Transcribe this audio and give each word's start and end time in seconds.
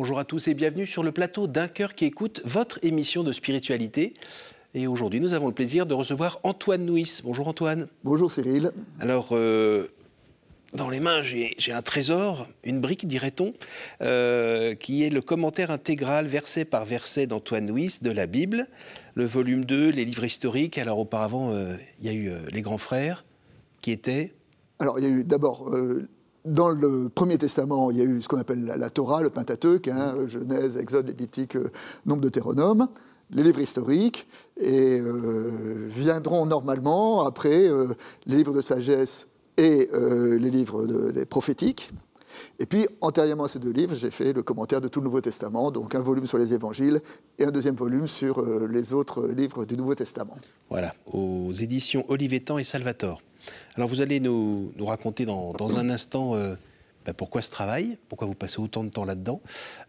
Bonjour 0.00 0.20
à 0.20 0.24
tous 0.24 0.46
et 0.46 0.54
bienvenue 0.54 0.86
sur 0.86 1.02
le 1.02 1.10
plateau 1.10 1.48
d'un 1.48 1.66
cœur 1.66 1.96
qui 1.96 2.04
écoute 2.04 2.40
votre 2.44 2.78
émission 2.84 3.24
de 3.24 3.32
spiritualité. 3.32 4.14
Et 4.72 4.86
aujourd'hui, 4.86 5.18
nous 5.18 5.34
avons 5.34 5.48
le 5.48 5.52
plaisir 5.52 5.86
de 5.86 5.94
recevoir 5.94 6.38
Antoine 6.44 6.86
Nuis. 6.86 7.20
Bonjour 7.24 7.48
Antoine. 7.48 7.88
Bonjour 8.04 8.30
Cyril. 8.30 8.70
Alors, 9.00 9.30
euh, 9.32 9.88
dans 10.72 10.88
les 10.88 11.00
mains, 11.00 11.22
j'ai 11.22 11.72
un 11.72 11.82
trésor, 11.82 12.46
une 12.62 12.80
brique, 12.80 13.08
dirait-on, 13.08 13.54
euh, 14.00 14.76
qui 14.76 15.02
est 15.02 15.10
le 15.10 15.20
commentaire 15.20 15.72
intégral, 15.72 16.28
verset 16.28 16.64
par 16.64 16.84
verset, 16.84 17.26
d'Antoine 17.26 17.66
Nuis 17.66 17.98
de 18.00 18.12
la 18.12 18.26
Bible, 18.26 18.68
le 19.14 19.24
volume 19.24 19.64
2, 19.64 19.90
les 19.90 20.04
livres 20.04 20.22
historiques. 20.22 20.78
Alors, 20.78 21.00
auparavant, 21.00 21.50
euh, 21.50 21.74
il 22.00 22.06
y 22.06 22.08
a 22.08 22.12
eu 22.12 22.30
les 22.52 22.62
grands 22.62 22.78
frères, 22.78 23.24
qui 23.80 23.90
étaient 23.90 24.32
Alors, 24.78 25.00
il 25.00 25.04
y 25.04 25.08
a 25.08 25.10
eu 25.10 25.24
d'abord 25.24 25.74
dans 26.48 26.70
le 26.70 27.08
Premier 27.08 27.38
Testament, 27.38 27.90
il 27.90 27.98
y 27.98 28.00
a 28.00 28.04
eu 28.04 28.22
ce 28.22 28.28
qu'on 28.28 28.38
appelle 28.38 28.64
la, 28.64 28.90
Torah, 28.90 29.22
le 29.22 29.30
Pentateuque, 29.30 29.88
hein, 29.88 30.14
Genèse, 30.26 30.76
Exode, 30.76 31.06
Lévitique, 31.06 31.56
euh, 31.56 31.70
Nombre 32.06 32.22
de 32.22 32.28
Théronome, 32.28 32.88
les 33.30 33.42
livres 33.42 33.60
historiques, 33.60 34.26
et 34.56 34.98
euh, 34.98 35.86
viendront 35.88 36.46
normalement 36.46 37.24
après 37.24 37.68
euh, 37.68 37.88
les 38.26 38.36
livres 38.36 38.54
de 38.54 38.60
sagesse 38.60 39.28
et 39.56 39.90
les 39.92 40.50
livres 40.50 40.86
de, 40.86 41.24
prophétiques. 41.24 41.90
Et 42.60 42.66
puis, 42.66 42.86
antérieurement 43.00 43.44
à 43.44 43.48
ces 43.48 43.58
deux 43.58 43.72
livres, 43.72 43.96
j'ai 43.96 44.12
fait 44.12 44.32
le 44.32 44.44
commentaire 44.44 44.80
de 44.80 44.86
tout 44.86 45.00
le 45.00 45.06
Nouveau 45.06 45.20
Testament, 45.20 45.72
donc 45.72 45.96
un 45.96 46.00
volume 46.00 46.26
sur 46.26 46.38
les 46.38 46.54
évangiles 46.54 47.00
et 47.40 47.44
un 47.44 47.50
deuxième 47.50 47.74
volume 47.74 48.06
sur 48.06 48.40
les 48.68 48.92
autres 48.92 49.26
livres 49.26 49.64
du 49.64 49.76
Nouveau 49.76 49.96
Testament. 49.96 50.36
Voilà, 50.70 50.94
aux 51.12 51.50
éditions 51.50 52.04
Olivetan 52.08 52.58
et 52.58 52.62
Salvator. 52.62 53.20
Alors 53.76 53.88
vous 53.88 54.00
allez 54.00 54.20
nous, 54.20 54.72
raconter 54.80 55.24
dans, 55.24 55.78
un 55.78 55.90
instant 55.90 56.34
euh, 56.34 56.56
bah, 57.06 57.12
pourquoi 57.14 57.42
ce 57.42 57.50
travail, 57.50 57.96
pourquoi 58.08 58.26
vous 58.26 58.34
passez 58.34 58.60
autant 58.60 58.84
de 58.84 58.90
temps 58.90 59.04
là-dedans. 59.04 59.40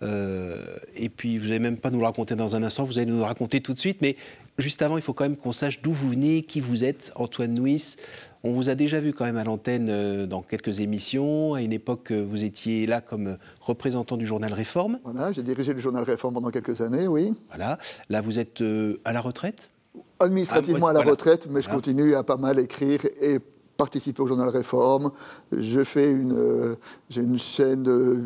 Euh, 0.02 0.78
et 0.96 1.10
puis 1.10 1.38
vous 1.38 1.48
n'allez 1.48 1.60
même 1.60 1.78
pas 1.78 1.90
nous 1.90 2.00
le 2.00 2.06
raconter 2.06 2.36
dans 2.36 2.56
un 2.56 2.64
instant, 2.64 2.86
vous 2.86 2.98
allez 2.98 3.12
nous 3.12 3.18
le 3.18 3.24
raconter 3.24 3.62
tout 3.62 3.74
de 3.74 3.80
suite. 3.80 3.98
Mais 4.02 4.16
juste 4.58 4.82
avant, 4.82 4.98
il 4.98 5.02
faut 5.02 5.14
quand 5.14 5.26
même 5.26 5.38
qu'on 5.38 5.52
sache 5.52 5.82
d'où 5.82 5.92
vous 5.92 6.10
venez, 6.10 6.44
qui 6.44 6.60
vous 6.60 6.84
êtes, 6.84 7.12
Antoine 7.16 7.54
Nuis. 7.54 7.98
On 8.44 8.54
vous 8.54 8.70
a 8.70 8.76
déjà 8.76 9.02
vu 9.02 9.12
quand 9.12 9.26
même 9.26 9.36
à 9.36 9.44
l'antenne 9.44 9.88
euh, 9.90 10.28
dans 10.28 10.42
quelques 10.42 10.80
émissions. 10.80 11.56
À 11.56 11.62
une 11.62 11.74
époque, 11.74 12.12
vous 12.12 12.44
étiez 12.44 12.86
là 12.86 13.02
comme 13.02 13.38
représentant 13.60 14.16
du 14.16 14.26
journal 14.26 14.54
Réforme. 14.54 15.00
Voilà, 15.04 15.32
j'ai 15.32 15.44
dirigé 15.44 15.74
le 15.74 15.80
journal 15.80 16.04
Réforme 16.04 16.36
pendant 16.36 16.52
quelques 16.52 16.80
années, 16.80 17.08
oui. 17.08 17.34
Voilà. 17.50 17.80
Là, 18.10 18.22
vous 18.22 18.40
êtes 18.40 18.64
à 19.04 19.12
la 19.12 19.20
retraite? 19.20 19.70
Administrativement 20.20 20.88
à 20.88 20.94
la 20.94 21.02
retraite, 21.02 21.48
mais 21.50 21.62
je 21.62 21.70
continue 21.70 22.16
à 22.16 22.24
pas 22.24 22.38
mal 22.38 22.60
écrire 22.60 23.02
et 23.22 23.40
participer 23.80 24.22
au 24.22 24.28
journal 24.28 24.50
Réforme. 24.50 25.12
Je 25.52 25.84
fais 25.84 26.12
une, 26.12 26.34
euh, 26.34 26.76
j'ai 27.10 27.22
une 27.22 27.38
chaîne 27.38 27.82
de 27.82 28.20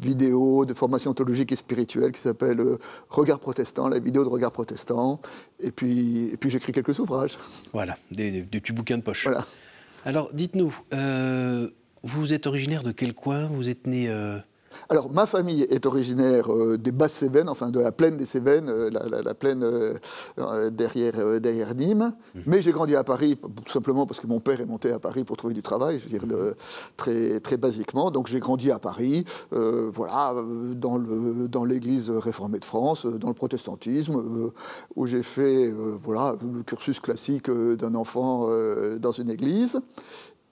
vidéo 0.00 0.64
de 0.64 0.72
formation 0.72 1.10
ontologique 1.10 1.50
et 1.50 1.56
spirituelle 1.56 2.12
qui 2.12 2.20
s'appelle 2.20 2.60
euh, 2.60 2.78
Regard 3.10 3.40
protestant, 3.40 3.88
la 3.88 3.98
vidéo 3.98 4.22
de 4.22 4.28
Regard 4.28 4.52
protestant. 4.52 5.20
Et 5.58 5.72
puis, 5.72 6.28
et 6.32 6.36
puis 6.36 6.48
j'écris 6.48 6.72
quelques 6.72 6.96
ouvrages. 7.00 7.36
Voilà, 7.72 7.98
des, 8.12 8.42
petits 8.42 8.72
bouquins 8.72 8.98
de 8.98 9.02
poche. 9.02 9.24
Voilà. 9.24 9.44
Alors, 10.04 10.30
dites-nous, 10.32 10.72
euh, 10.92 11.68
vous 12.04 12.32
êtes 12.32 12.46
originaire 12.46 12.84
de 12.84 12.92
quel 12.92 13.14
coin? 13.14 13.46
Vous 13.46 13.68
êtes 13.68 13.88
né 13.88 14.08
alors, 14.88 15.10
ma 15.10 15.26
famille 15.26 15.62
est 15.62 15.86
originaire 15.86 16.52
euh, 16.52 16.76
des 16.78 16.92
Basses 16.92 17.12
Cévennes, 17.12 17.48
enfin 17.48 17.70
de 17.70 17.80
la 17.80 17.92
plaine 17.92 18.16
des 18.16 18.24
Cévennes, 18.24 18.68
euh, 18.68 18.90
la, 18.90 19.34
plaine 19.34 19.62
euh, 19.62 20.70
derrière, 20.70 21.40
derrière 21.40 21.74
Nîmes. 21.74 22.14
Mhm. 22.34 22.42
Mais 22.46 22.62
j'ai 22.62 22.72
grandi 22.72 22.96
à 22.96 23.04
Paris, 23.04 23.38
tout 23.64 23.72
simplement 23.72 24.06
parce 24.06 24.20
que 24.20 24.26
mon 24.26 24.40
père 24.40 24.60
est 24.60 24.66
monté 24.66 24.92
à 24.92 24.98
Paris 24.98 25.24
pour 25.24 25.36
trouver 25.36 25.54
du 25.54 25.62
travail, 25.62 25.98
je 25.98 26.08
veux 26.08 26.18
dire, 26.18 26.54
très, 26.96 27.40
très 27.40 27.56
basiquement. 27.56 28.10
Donc, 28.10 28.26
j'ai 28.26 28.40
grandi 28.40 28.70
à 28.70 28.78
Paris, 28.78 29.24
voilà, 29.50 30.34
dans 30.74 31.64
l'église 31.64 32.08
dans 32.08 32.20
réformée 32.20 32.58
de 32.58 32.64
France, 32.64 33.06
dans 33.06 33.28
le 33.28 33.34
protestantisme, 33.34 34.50
où 34.96 35.06
j'ai 35.06 35.22
fait, 35.22 35.72
voilà, 36.02 36.36
le 36.42 36.62
cursus 36.62 37.00
classique 37.00 37.50
d'un 37.50 37.94
enfant 37.94 38.48
dans 38.98 39.12
une 39.12 39.30
église. 39.30 39.80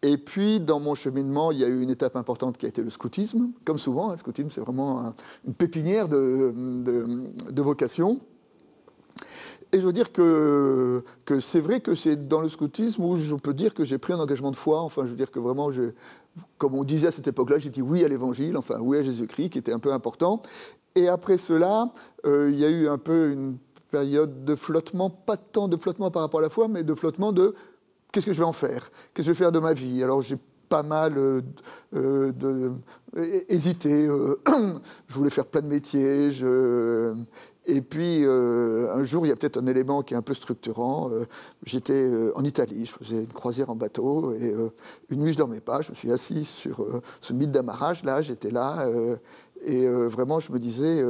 Et 0.02 0.16
puis, 0.16 0.58
dans 0.58 0.80
mon 0.80 0.96
cheminement, 0.96 1.52
il 1.52 1.58
y 1.58 1.64
a 1.64 1.68
eu 1.68 1.80
une 1.80 1.90
étape 1.90 2.16
importante 2.16 2.58
qui 2.58 2.66
a 2.66 2.68
été 2.68 2.82
le 2.82 2.90
scoutisme. 2.90 3.50
Comme 3.64 3.78
souvent, 3.78 4.08
hein, 4.08 4.12
le 4.12 4.18
scoutisme, 4.18 4.50
c'est 4.50 4.60
vraiment 4.60 5.14
une 5.46 5.54
pépinière 5.54 6.08
de, 6.08 6.52
vocation. 7.62 8.18
Et 9.70 9.80
je 9.80 9.86
veux 9.86 9.92
dire 9.92 10.12
que, 10.12 11.04
que 11.24 11.38
c'est 11.38 11.60
vrai 11.60 11.80
que 11.80 11.94
c'est 11.94 12.28
dans 12.28 12.40
le 12.40 12.48
scoutisme 12.48 13.04
où 13.04 13.16
je 13.16 13.34
peux 13.36 13.54
dire 13.54 13.74
que 13.74 13.84
j'ai 13.84 13.96
pris 13.96 14.12
un 14.12 14.18
engagement 14.18 14.50
de 14.50 14.56
foi. 14.56 14.80
Enfin, 14.80 15.02
je 15.04 15.10
veux 15.10 15.16
dire 15.16 15.30
que 15.30 15.38
vraiment, 15.38 15.70
comme 16.58 16.74
on 16.74 16.82
disait 16.82 17.06
à 17.06 17.12
cette 17.12 17.28
époque-là, 17.28 17.58
j'ai 17.58 17.70
dit 17.70 17.80
oui 17.80 18.04
à 18.04 18.08
l'évangile, 18.08 18.56
enfin 18.56 18.78
oui 18.80 18.98
à 18.98 19.02
Jésus-Christ, 19.04 19.50
qui 19.50 19.58
était 19.58 19.72
un 19.72 19.78
peu 19.78 19.92
important. 19.92 20.42
Et 20.94 21.08
après 21.08 21.38
cela, 21.38 21.92
euh, 22.26 22.50
il 22.52 22.58
y 22.58 22.64
a 22.64 22.68
eu 22.68 22.88
un 22.88 22.98
peu 22.98 23.30
une 23.30 23.56
période 23.90 24.44
de 24.44 24.54
flottement, 24.54 25.10
pas 25.10 25.36
tant 25.36 25.68
de 25.68 25.76
flottement 25.76 26.10
par 26.10 26.22
rapport 26.22 26.40
à 26.40 26.42
la 26.42 26.50
foi, 26.50 26.66
mais 26.66 26.82
de 26.82 26.94
flottement 26.94 27.30
de 27.30 27.54
qu'est-ce 28.12 28.26
que 28.26 28.32
je 28.32 28.38
vais 28.38 28.46
en 28.46 28.52
faire? 28.52 28.92
Qu'est-ce 29.12 29.26
que 29.26 29.32
je 29.32 29.38
vais 29.38 29.44
faire 29.44 29.52
de 29.52 29.58
ma 29.58 29.72
vie? 29.72 30.04
Alors 30.04 30.22
j'ai 30.22 30.38
pas 30.72 30.82
mal 30.82 31.18
euh, 31.18 31.42
euh, 31.94 32.72
hésité. 33.50 34.06
Euh, 34.06 34.40
je 35.06 35.14
voulais 35.14 35.28
faire 35.28 35.44
plein 35.44 35.60
de 35.60 35.66
métiers. 35.66 36.30
Et 37.66 37.82
puis, 37.82 38.24
un 38.24 39.04
jour, 39.04 39.26
il 39.26 39.28
y 39.28 39.32
a 39.32 39.36
peut-être 39.36 39.58
un 39.58 39.66
élément 39.66 40.02
qui 40.02 40.14
est 40.14 40.16
un 40.16 40.22
peu 40.22 40.32
structurant. 40.32 41.10
J'étais 41.64 42.10
en 42.34 42.42
Italie, 42.42 42.86
je 42.86 42.92
faisais 42.92 43.22
une 43.22 43.32
croisière 43.32 43.68
en 43.70 43.76
bateau, 43.76 44.32
et 44.32 44.52
une 45.10 45.20
nuit, 45.20 45.32
je 45.32 45.38
dormais 45.38 45.60
pas. 45.60 45.80
Je 45.80 45.92
me 45.92 45.94
suis 45.94 46.10
assis 46.10 46.44
sur 46.44 46.84
ce 47.20 47.32
mythe 47.34 47.52
d'amarrage, 47.52 48.02
là, 48.02 48.20
j'étais 48.20 48.50
là, 48.50 48.88
et 49.64 49.86
vraiment, 49.86 50.40
je 50.40 50.50
me 50.50 50.58
disais, 50.58 51.04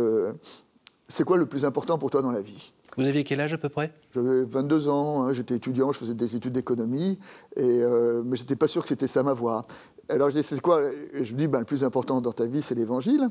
c'est 1.08 1.24
quoi 1.24 1.38
le 1.38 1.46
plus 1.46 1.64
important 1.64 1.96
pour 1.96 2.10
toi 2.10 2.20
dans 2.20 2.32
la 2.32 2.42
vie? 2.42 2.74
Vous 2.96 3.06
aviez 3.06 3.24
quel 3.24 3.40
âge 3.40 3.52
à 3.52 3.58
peu 3.58 3.68
près? 3.68 3.92
J'avais 4.14 4.42
22 4.44 4.88
ans, 4.88 5.22
hein, 5.22 5.32
j'étais 5.32 5.54
étudiant, 5.54 5.92
je 5.92 5.98
faisais 5.98 6.14
des 6.14 6.36
études 6.36 6.52
d'économie, 6.52 7.18
et, 7.56 7.62
euh, 7.62 8.22
mais 8.24 8.36
je 8.36 8.42
n'étais 8.42 8.56
pas 8.56 8.66
sûr 8.66 8.82
que 8.82 8.88
c'était 8.88 9.06
ça 9.06 9.22
ma 9.22 9.32
voie. 9.32 9.64
Alors 10.08 10.28
je 10.28 10.38
dis, 10.38 10.42
c'est 10.42 10.60
quoi? 10.60 10.82
Je 11.14 11.32
me 11.32 11.38
dis, 11.38 11.46
ben, 11.46 11.60
le 11.60 11.64
plus 11.64 11.84
important 11.84 12.20
dans 12.20 12.32
ta 12.32 12.44
vie, 12.46 12.60
c'est 12.60 12.74
l'évangile. 12.74 13.28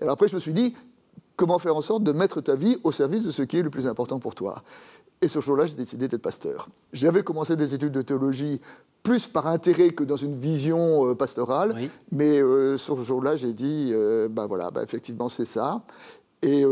Alors 0.00 0.12
après, 0.12 0.28
je 0.28 0.34
me 0.36 0.40
suis 0.40 0.52
dit, 0.52 0.74
comment 1.36 1.58
faire 1.58 1.76
en 1.76 1.82
sorte 1.82 2.04
de 2.04 2.12
mettre 2.12 2.40
ta 2.40 2.54
vie 2.54 2.76
au 2.84 2.92
service 2.92 3.24
de 3.24 3.30
ce 3.32 3.42
qui 3.42 3.58
est 3.58 3.62
le 3.62 3.70
plus 3.70 3.88
important 3.88 4.20
pour 4.20 4.34
toi? 4.34 4.62
Et 5.20 5.28
ce 5.28 5.40
jour-là, 5.40 5.66
j'ai 5.66 5.74
décidé 5.74 6.08
d'être 6.08 6.22
pasteur. 6.22 6.68
J'avais 6.92 7.22
commencé 7.22 7.56
des 7.56 7.74
études 7.74 7.92
de 7.92 8.02
théologie 8.02 8.60
plus 9.02 9.26
par 9.26 9.48
intérêt 9.48 9.90
que 9.90 10.04
dans 10.04 10.16
une 10.16 10.38
vision 10.38 11.08
euh, 11.08 11.14
pastorale, 11.14 11.88
mais 12.12 12.40
euh, 12.40 12.76
ce 12.76 12.94
jour-là, 13.02 13.34
j'ai 13.34 13.52
dit, 13.52 13.92
ben 14.30 14.46
voilà, 14.46 14.70
ben, 14.70 14.82
effectivement, 14.82 15.28
c'est 15.28 15.44
ça. 15.44 15.82
Et, 16.42 16.62
et 16.62 16.64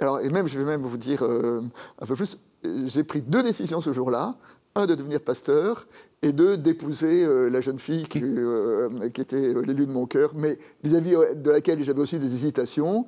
alors, 0.00 0.20
et 0.20 0.30
même, 0.30 0.46
je 0.46 0.58
vais 0.58 0.64
même 0.64 0.80
vous 0.80 0.96
dire 0.96 1.22
euh, 1.22 1.62
un 2.00 2.06
peu 2.06 2.14
plus, 2.14 2.38
j'ai 2.86 3.04
pris 3.04 3.22
deux 3.22 3.42
décisions 3.42 3.80
ce 3.80 3.92
jour-là. 3.92 4.34
Un, 4.76 4.86
de 4.86 4.94
devenir 4.94 5.20
pasteur, 5.20 5.88
et 6.22 6.32
deux, 6.32 6.56
d'épouser 6.56 7.24
euh, 7.24 7.48
la 7.48 7.60
jeune 7.60 7.80
fille 7.80 8.04
qui, 8.04 8.20
euh, 8.22 9.08
qui 9.10 9.20
était 9.20 9.52
l'élu 9.64 9.84
de 9.84 9.90
mon 9.90 10.06
cœur, 10.06 10.30
mais 10.36 10.60
vis-à-vis 10.84 11.16
de 11.34 11.50
laquelle 11.50 11.82
j'avais 11.82 12.00
aussi 12.00 12.20
des 12.20 12.32
hésitations. 12.32 13.04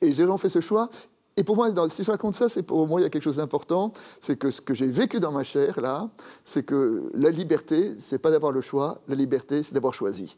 Et 0.00 0.12
j'ai 0.12 0.26
fait 0.38 0.48
ce 0.48 0.60
choix. 0.60 0.88
Et 1.36 1.42
pour 1.42 1.56
moi, 1.56 1.68
si 1.88 2.04
je 2.04 2.10
raconte 2.10 2.36
ça, 2.36 2.48
c'est 2.48 2.62
pour 2.62 2.86
moi, 2.86 3.00
il 3.00 3.02
y 3.02 3.06
a 3.06 3.10
quelque 3.10 3.22
chose 3.22 3.36
d'important. 3.36 3.92
C'est 4.20 4.36
que 4.36 4.50
ce 4.50 4.60
que 4.60 4.74
j'ai 4.74 4.86
vécu 4.86 5.18
dans 5.18 5.32
ma 5.32 5.42
chair, 5.42 5.80
là, 5.80 6.08
c'est 6.44 6.62
que 6.62 7.10
la 7.14 7.30
liberté, 7.30 7.94
c'est 7.98 8.18
pas 8.18 8.30
d'avoir 8.30 8.52
le 8.52 8.60
choix. 8.60 9.00
La 9.08 9.16
liberté, 9.16 9.62
c'est 9.62 9.72
d'avoir 9.74 9.94
choisi. 9.94 10.36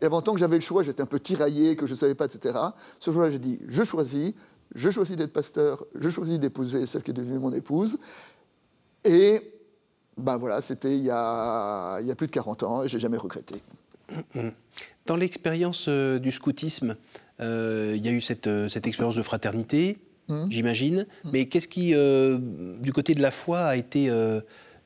Et 0.00 0.04
avant 0.04 0.22
tant 0.22 0.32
que 0.32 0.38
j'avais 0.38 0.56
le 0.56 0.62
choix, 0.62 0.82
j'étais 0.82 1.02
un 1.02 1.06
peu 1.06 1.18
tiraillé, 1.18 1.74
que 1.74 1.86
je 1.86 1.92
ne 1.92 1.98
savais 1.98 2.14
pas, 2.14 2.26
etc. 2.26 2.54
Ce 2.98 3.10
jour-là, 3.10 3.30
j'ai 3.30 3.38
dit, 3.38 3.60
je 3.66 3.82
choisis, 3.82 4.34
je 4.74 4.90
choisis 4.90 5.16
d'être 5.16 5.32
pasteur, 5.32 5.84
je 5.98 6.08
choisis 6.08 6.38
d'épouser 6.38 6.86
celle 6.86 7.02
qui 7.02 7.10
est 7.10 7.14
devenue 7.14 7.38
mon 7.38 7.52
épouse. 7.52 7.98
Et 9.04 9.52
ben 10.16 10.36
voilà, 10.36 10.60
c'était 10.60 10.96
il, 10.96 11.04
y 11.04 11.10
a, 11.10 11.98
il 12.00 12.06
y 12.06 12.10
a 12.10 12.14
plus 12.14 12.26
de 12.26 12.32
40 12.32 12.62
ans 12.62 12.82
et 12.82 12.88
j'ai 12.88 12.98
jamais 12.98 13.18
regretté. 13.18 13.56
Dans 15.06 15.16
l'expérience 15.16 15.86
euh, 15.88 16.18
du 16.18 16.32
scoutisme, 16.32 16.96
euh, 17.40 17.94
il 17.96 18.04
y 18.04 18.08
a 18.08 18.12
eu 18.12 18.20
cette, 18.20 18.46
euh, 18.46 18.68
cette 18.68 18.86
expérience 18.86 19.16
de 19.16 19.22
fraternité, 19.22 19.98
hum. 20.28 20.50
j'imagine. 20.50 21.06
Hum. 21.24 21.30
Mais 21.32 21.46
qu'est-ce 21.46 21.68
qui, 21.68 21.94
du 22.82 22.92
côté 22.92 23.14
de 23.14 23.22
la 23.22 23.30
foi, 23.30 23.60
a 23.60 23.76
été 23.76 24.08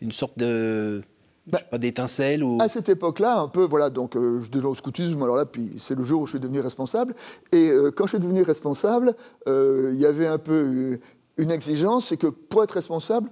une 0.00 0.12
sorte 0.12 0.38
de 0.38 1.02
bah, 1.50 1.60
pas 1.70 1.78
d'étincelle 1.78 2.44
ou... 2.44 2.58
À 2.60 2.68
cette 2.68 2.88
époque-là, 2.88 3.40
un 3.40 3.48
peu, 3.48 3.64
voilà, 3.64 3.90
donc 3.90 4.16
euh, 4.16 4.40
je 4.42 4.50
deviens 4.50 4.70
au 4.70 4.74
scoutisme, 4.74 5.22
alors 5.22 5.36
là, 5.36 5.46
puis 5.46 5.72
c'est 5.78 5.96
le 5.96 6.04
jour 6.04 6.22
où 6.22 6.26
je 6.26 6.32
suis 6.32 6.40
devenu 6.40 6.60
responsable. 6.60 7.14
Et 7.52 7.70
euh, 7.70 7.90
quand 7.90 8.04
je 8.04 8.10
suis 8.10 8.20
devenu 8.20 8.42
responsable, 8.42 9.14
euh, 9.48 9.90
il 9.92 10.00
y 10.00 10.06
avait 10.06 10.26
un 10.26 10.38
peu 10.38 10.98
une 11.36 11.50
exigence, 11.50 12.08
c'est 12.08 12.16
que 12.16 12.28
pour 12.28 12.62
être 12.62 12.72
responsable, 12.72 13.30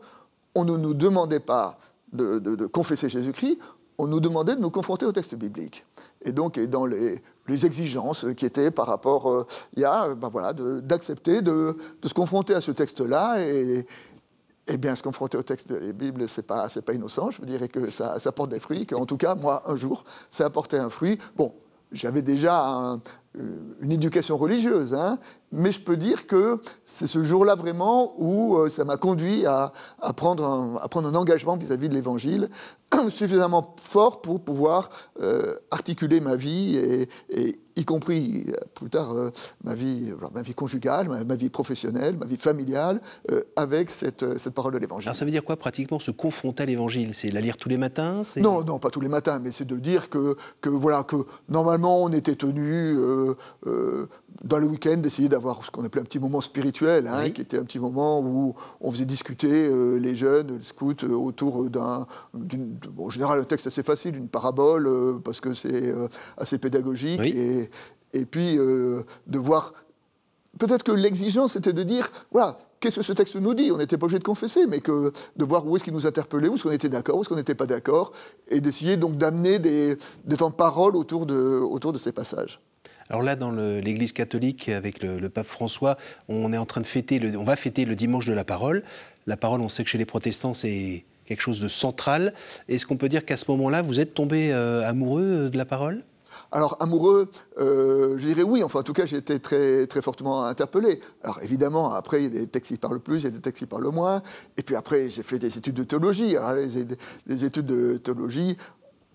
on 0.54 0.64
ne 0.64 0.76
nous 0.76 0.94
demandait 0.94 1.40
pas 1.40 1.78
de, 2.12 2.66
confesser 2.66 3.08
Jésus-Christ, 3.08 3.58
on 3.98 4.06
nous 4.06 4.20
demandait 4.20 4.56
de 4.56 4.60
nous 4.60 4.70
confronter 4.70 5.06
au 5.06 5.12
texte 5.12 5.34
biblique. 5.34 5.84
Et 6.24 6.32
donc, 6.32 6.58
et 6.58 6.66
dans 6.66 6.86
les, 6.86 7.20
exigences 7.48 8.26
qui 8.36 8.44
étaient 8.46 8.70
par 8.70 8.86
rapport, 8.86 9.46
il 9.74 9.80
y 9.80 9.84
a, 9.84 10.14
ben 10.14 10.28
voilà, 10.28 10.52
d'accepter 10.52 11.40
de, 11.40 11.76
de, 12.02 12.08
se 12.08 12.14
confronter 12.14 12.54
à 12.54 12.60
ce 12.60 12.72
texte-là 12.72 13.40
et, 13.40 13.86
eh 14.68 14.76
bien, 14.76 14.94
se 14.94 15.02
confronter 15.02 15.36
au 15.36 15.42
texte 15.42 15.68
de 15.68 15.76
la 15.76 15.92
Bible, 15.92 16.28
ce 16.28 16.40
n'est 16.40 16.46
pas, 16.46 16.68
pas 16.68 16.92
innocent. 16.92 17.30
Je 17.30 17.38
vous 17.38 17.46
dirais 17.46 17.68
que 17.68 17.90
ça, 17.90 18.18
ça 18.18 18.32
porte 18.32 18.50
des 18.50 18.60
fruits, 18.60 18.86
qu'en 18.86 19.06
tout 19.06 19.16
cas, 19.16 19.34
moi, 19.34 19.62
un 19.66 19.76
jour, 19.76 20.04
ça 20.30 20.46
a 20.46 20.50
porté 20.50 20.76
un 20.76 20.90
fruit. 20.90 21.18
Bon, 21.36 21.54
j'avais 21.92 22.22
déjà 22.22 22.98
une 23.80 23.92
éducation 23.92 24.36
religieuse, 24.36 24.94
hein, 24.94 25.18
mais 25.52 25.72
je 25.72 25.80
peux 25.80 25.96
dire 25.96 26.26
que 26.26 26.60
c'est 26.84 27.06
ce 27.06 27.22
jour-là 27.22 27.54
vraiment 27.54 28.14
où 28.18 28.68
ça 28.68 28.84
m'a 28.84 28.96
conduit 28.96 29.46
à, 29.46 29.72
prendre 30.16 30.80
un, 30.82 31.14
engagement 31.14 31.56
vis-à-vis 31.56 31.88
de 31.88 31.94
l'Évangile 31.94 32.48
suffisamment 33.10 33.74
fort 33.80 34.22
pour 34.22 34.40
pouvoir 34.40 34.88
articuler 35.70 36.20
ma 36.20 36.36
vie 36.36 36.76
et, 36.76 37.08
et 37.30 37.58
y 37.78 37.84
compris 37.84 38.44
euh, 38.48 38.54
plus 38.74 38.90
tard 38.90 39.12
euh, 39.12 39.30
ma, 39.64 39.74
vie, 39.74 40.12
ma 40.34 40.42
vie 40.42 40.54
conjugale, 40.54 41.08
ma, 41.08 41.36
vie 41.36 41.48
professionnelle, 41.48 42.16
ma 42.18 42.26
vie 42.26 42.36
familiale, 42.36 43.00
euh, 43.30 43.42
avec 43.56 43.90
cette, 43.90 44.38
cette, 44.38 44.54
parole 44.54 44.72
de 44.74 44.78
l'Évangile. 44.78 45.08
Alors 45.08 45.16
ça 45.16 45.24
veut 45.24 45.30
dire 45.30 45.44
quoi 45.44 45.56
pratiquement 45.56 45.98
se 45.98 46.10
confronter 46.10 46.64
à 46.64 46.66
l'Évangile? 46.66 47.14
C'est 47.14 47.28
la 47.28 47.40
lire 47.40 47.56
tous 47.56 47.68
les 47.68 47.76
matins? 47.76 48.22
Non, 48.36 48.64
non, 48.64 48.78
pas 48.78 48.90
tous 48.90 49.00
les 49.00 49.08
matins, 49.08 49.40
mais 49.42 49.52
c'est 49.52 49.64
de 49.64 49.76
dire 49.76 50.10
que, 50.10 50.36
que, 50.60 50.68
voilà, 50.68 51.04
que 51.04 51.16
normalement 51.48 52.02
on 52.02 52.10
était 52.10 52.34
tenu 52.34 52.96
dans 54.44 54.58
le 54.58 54.66
week-end 54.66 54.96
d'essayer 54.96 55.28
d'avoir 55.28 55.64
ce 55.64 55.70
qu'on 55.70 55.84
appelait 55.84 56.00
un 56.00 56.04
petit 56.04 56.20
moment 56.20 56.40
spirituel, 56.40 57.08
hein, 57.08 57.30
qui 57.30 57.40
était 57.40 57.58
un 57.58 57.64
petit 57.64 57.80
moment 57.80 58.20
où 58.20 58.54
on 58.80 58.90
faisait 58.90 59.04
discuter 59.04 59.68
les 59.98 60.14
jeunes, 60.14 60.58
les 60.58 60.62
scouts, 60.62 61.04
autour 61.10 61.68
d'un, 61.68 62.06
bon, 62.32 63.06
en 63.06 63.10
général 63.10 63.40
un 63.40 63.44
texte 63.44 63.66
assez 63.66 63.82
facile, 63.82 64.16
une 64.16 64.28
parabole, 64.28 65.20
parce 65.24 65.40
que 65.40 65.54
c'est 65.54 65.94
assez 66.36 66.58
pédagogique 66.58 67.20
et, 67.20 67.70
et, 68.12 68.24
puis 68.24 68.58
euh, 68.58 69.02
de 69.26 69.38
voir. 69.38 69.72
Peut-être 70.58 70.82
que 70.82 70.92
l'exigence 70.92 71.56
était 71.56 71.72
de 71.72 71.82
dire 71.82 72.10
voilà, 72.32 72.58
qu'est-ce 72.80 72.96
que 72.96 73.02
ce 73.02 73.12
texte 73.12 73.36
nous 73.36 73.54
dit? 73.54 73.70
On 73.72 73.76
n'était 73.76 73.96
pas 73.96 74.06
obligé 74.06 74.18
de 74.18 74.24
confesser, 74.24 74.66
mais 74.66 74.80
que, 74.80 75.12
de 75.36 75.44
voir 75.44 75.66
où 75.66 75.76
est-ce 75.76 75.84
qu'il 75.84 75.92
nous 75.92 76.06
interpellait, 76.06 76.48
où 76.48 76.54
est-ce 76.54 76.64
qu'on 76.64 76.70
était 76.70 76.88
d'accord, 76.88 77.16
où 77.16 77.20
est-ce 77.20 77.28
qu'on 77.28 77.36
n'était 77.36 77.54
pas 77.54 77.66
d'accord, 77.66 78.12
et 78.48 78.60
d'essayer 78.60 78.96
donc 78.96 79.16
d'amener 79.16 79.58
des, 79.58 79.96
des, 80.24 80.36
temps 80.36 80.50
de 80.50 80.54
parole 80.54 80.96
autour 80.96 81.26
de, 81.26 81.60
autour 81.60 81.92
de 81.92 81.98
ces 81.98 82.12
passages. 82.12 82.60
Alors 83.10 83.22
là, 83.22 83.36
dans 83.36 83.50
l'Église 83.50 84.12
catholique, 84.12 84.68
avec 84.68 85.02
le, 85.02 85.28
pape 85.28 85.46
François, 85.46 85.96
on 86.28 86.52
est 86.52 86.58
en 86.58 86.66
train 86.66 86.80
de 86.80 86.86
fêter, 86.86 87.20
on 87.36 87.44
va 87.44 87.56
fêter 87.56 87.84
le 87.84 87.94
dimanche 87.94 88.26
de 88.26 88.34
la 88.34 88.44
parole. 88.44 88.82
La 89.26 89.36
parole, 89.36 89.60
on 89.60 89.68
sait 89.68 89.84
que 89.84 89.90
chez 89.90 89.98
les 89.98 90.06
protestants, 90.06 90.54
c'est 90.54 91.04
quelque 91.26 91.40
chose 91.40 91.60
de 91.60 91.68
central. 91.68 92.34
Est-ce 92.68 92.86
qu'on 92.86 92.96
peut 92.96 93.08
dire 93.08 93.24
qu'à 93.24 93.36
ce 93.36 93.50
moment-là, 93.50 93.82
vous 93.82 94.00
êtes 94.00 94.14
tombé 94.14 94.52
euh, 94.52 94.86
amoureux 94.86 95.50
de 95.50 95.56
la 95.56 95.64
parole? 95.64 96.04
Alors, 96.52 96.76
amoureux, 96.80 97.30
euh, 97.58 98.16
je 98.16 98.28
dirais 98.28 98.42
oui. 98.42 98.62
Enfin, 98.62 98.80
en 98.80 98.82
tout 98.82 98.92
cas, 98.92 99.06
j'ai 99.06 99.18
été 99.18 99.38
très, 99.38 99.86
très 99.86 100.00
fortement 100.00 100.44
interpellé. 100.44 101.00
Alors, 101.22 101.40
évidemment, 101.42 101.92
après, 101.92 102.22
il 102.22 102.34
y 102.34 102.36
a 102.36 102.40
des 102.40 102.46
textes 102.46 102.72
qui 102.72 102.78
parlent 102.78 103.00
plus, 103.00 103.18
il 103.18 103.24
y 103.24 103.26
a 103.26 103.30
des 103.30 103.40
textes 103.40 103.58
qui 103.64 103.66
parlent 103.66 103.90
moins. 103.92 104.22
Et 104.56 104.62
puis 104.62 104.74
après, 104.76 105.08
j'ai 105.08 105.22
fait 105.22 105.38
des 105.38 105.58
études 105.58 105.74
de 105.74 105.84
théologie. 105.84 106.36
les, 106.56 106.84
les, 107.26 107.44
études 107.44 107.66
de 107.66 107.96
théologie, 107.96 108.56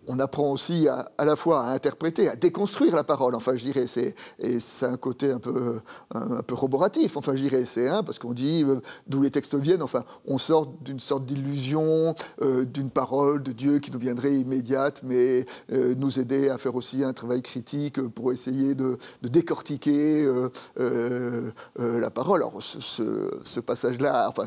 on 0.08 0.20
apprend 0.20 0.52
aussi 0.52 0.88
à, 0.88 1.06
la 1.24 1.36
fois 1.36 1.66
à 1.66 1.72
interpréter, 1.72 2.30
à 2.30 2.36
déconstruire 2.36 2.96
la 2.96 3.04
parole. 3.04 3.36
Enfin, 3.36 3.56
je 3.56 3.64
dirais, 3.64 3.88
c'est, 3.88 4.16
et 4.40 4.60
c'est 4.60 4.86
un 4.86 4.98
côté 4.98 5.32
un 5.32 5.40
peu, 5.40 5.80
un, 6.14 6.42
peu 6.42 6.56
roboratif. 6.56 7.18
Enfin, 7.18 7.36
je 7.36 7.42
dirais, 7.42 7.66
c'est 7.66 7.88
un, 7.88 8.04
parce 8.04 8.20
qu'on 8.20 8.34
dit 8.34 8.64
euh, 8.68 8.82
d'où 9.08 9.22
les 9.22 9.32
textes 9.32 9.56
viennent. 9.56 9.84
Enfin, 9.84 10.04
on 10.26 10.38
sort 10.38 10.68
d'une 10.82 11.00
sorte 11.00 11.26
d'illusion, 11.26 12.16
euh, 12.42 12.66
d'une 12.66 12.90
parole 12.90 13.44
de 13.44 13.52
Dieu 13.52 13.80
qui 13.80 13.92
nous 13.92 14.00
viendrait 14.00 14.34
immédiate, 14.34 15.02
mais 15.04 15.46
euh, 15.72 15.96
nous 15.98 16.20
aider 16.20 16.50
à 16.50 16.58
faire 16.58 16.76
aussi 16.76 17.04
un 17.04 17.14
travail 17.14 17.42
critique 17.42 18.02
pour 18.02 18.32
essayer 18.32 18.76
de, 18.76 18.98
décortiquer 19.24 20.28
la 20.78 22.10
parole. 22.10 22.42
Alors, 22.42 22.62
ce, 22.62 23.60
passage-là, 23.60 24.28
enfin, 24.28 24.44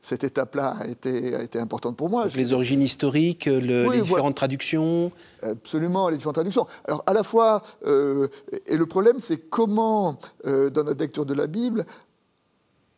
cette 0.00 0.24
étape-là 0.24 0.76
a 0.80 0.86
été, 0.86 1.34
a 1.34 1.42
été 1.42 1.58
importante 1.58 1.96
pour 1.96 2.08
moi. 2.08 2.26
les 2.34 2.52
origines 2.52 2.82
historiques, 2.82 3.46
les 3.46 4.00
différentes 4.00 4.36
traductions 4.36 4.99
Absolument, 5.42 6.08
les 6.08 6.16
différentes 6.16 6.34
traductions. 6.34 6.66
Alors, 6.84 7.02
à 7.06 7.12
la 7.12 7.22
fois, 7.22 7.62
euh, 7.86 8.28
et 8.66 8.76
le 8.76 8.86
problème, 8.86 9.20
c'est 9.20 9.38
comment, 9.38 10.18
euh, 10.46 10.70
dans 10.70 10.84
notre 10.84 11.00
lecture 11.00 11.26
de 11.26 11.34
la 11.34 11.46
Bible, 11.46 11.84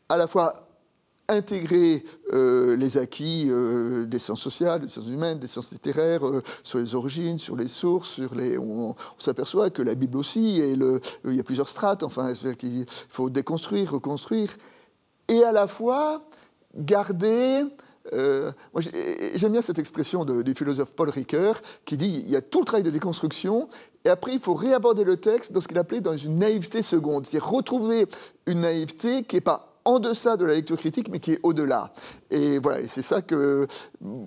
à 0.09 0.17
la 0.17 0.27
fois 0.27 0.69
intégrer 1.29 2.05
euh, 2.33 2.77
les 2.77 2.99
acquis 2.99 3.51
des 4.07 4.19
sciences 4.19 4.41
sociales, 4.41 4.83
des 4.83 4.89
sciences 4.89 5.09
humaines, 5.09 5.39
des 5.39 5.47
sciences 5.47 5.71
littéraires, 5.71 6.23
sur 6.63 6.79
les 6.79 6.95
origines, 6.95 7.39
sur 7.39 7.57
les 7.57 7.69
sources, 7.69 8.11
sur 8.11 8.35
les. 8.35 8.59
On, 8.59 8.95
s'aperçoit 9.19 9.71
que 9.71 9.83
la 9.83 9.95
Bible 9.95 10.19
aussi, 10.19 10.57
il 10.57 11.35
y 11.35 11.41
a 11.41 11.45
plusieurs 11.45 11.69
strates. 11.69 12.03
Enfin, 12.03 12.33
il 12.63 12.87
faut 13.09 13.31
déconstruire, 13.31 13.93
reconstruire, 13.93 14.51
et 15.29 15.43
à 15.45 15.53
la 15.53 15.67
fois 15.67 16.23
garder 16.75 17.65
euh, 18.13 18.51
j'aime 19.35 19.53
bien 19.53 19.63
cette 19.63 19.79
expression 19.79 20.25
du 20.25 20.55
philosophe 20.55 20.95
Paul 20.95 21.09
Ricoeur 21.09 21.61
qui 21.85 21.97
dit 21.97 22.23
il 22.25 22.31
y 22.31 22.37
a 22.37 22.41
tout 22.41 22.61
le 22.61 22.65
travail 22.65 22.83
de 22.83 22.91
déconstruction 22.91 23.69
et 24.05 24.09
après 24.09 24.33
il 24.35 24.41
faut 24.41 24.55
réaborder 24.55 25.05
le 25.05 25.17
texte 25.17 25.53
dans 25.53 25.61
ce 25.61 25.69
qu'il 25.69 25.79
appelait 25.79 26.01
dans 26.01 26.17
une 26.17 26.39
naïveté 26.39 26.83
seconde, 26.83 27.27
c'est-à-dire 27.27 27.49
retrouver 27.49 28.07
une 28.47 28.63
naïveté 28.63 29.23
qui 29.23 29.37
n'est 29.37 29.41
pas 29.41 29.79
en 29.85 29.99
deçà 29.99 30.37
de 30.37 30.45
la 30.45 30.55
lecture 30.55 30.77
critique 30.77 31.09
mais 31.11 31.21
qui 31.21 31.33
est 31.33 31.41
au-delà. 31.43 31.93
Et 32.31 32.59
voilà, 32.59 32.87
c'est 32.89 33.03
ça 33.03 33.23
que. 33.23 33.67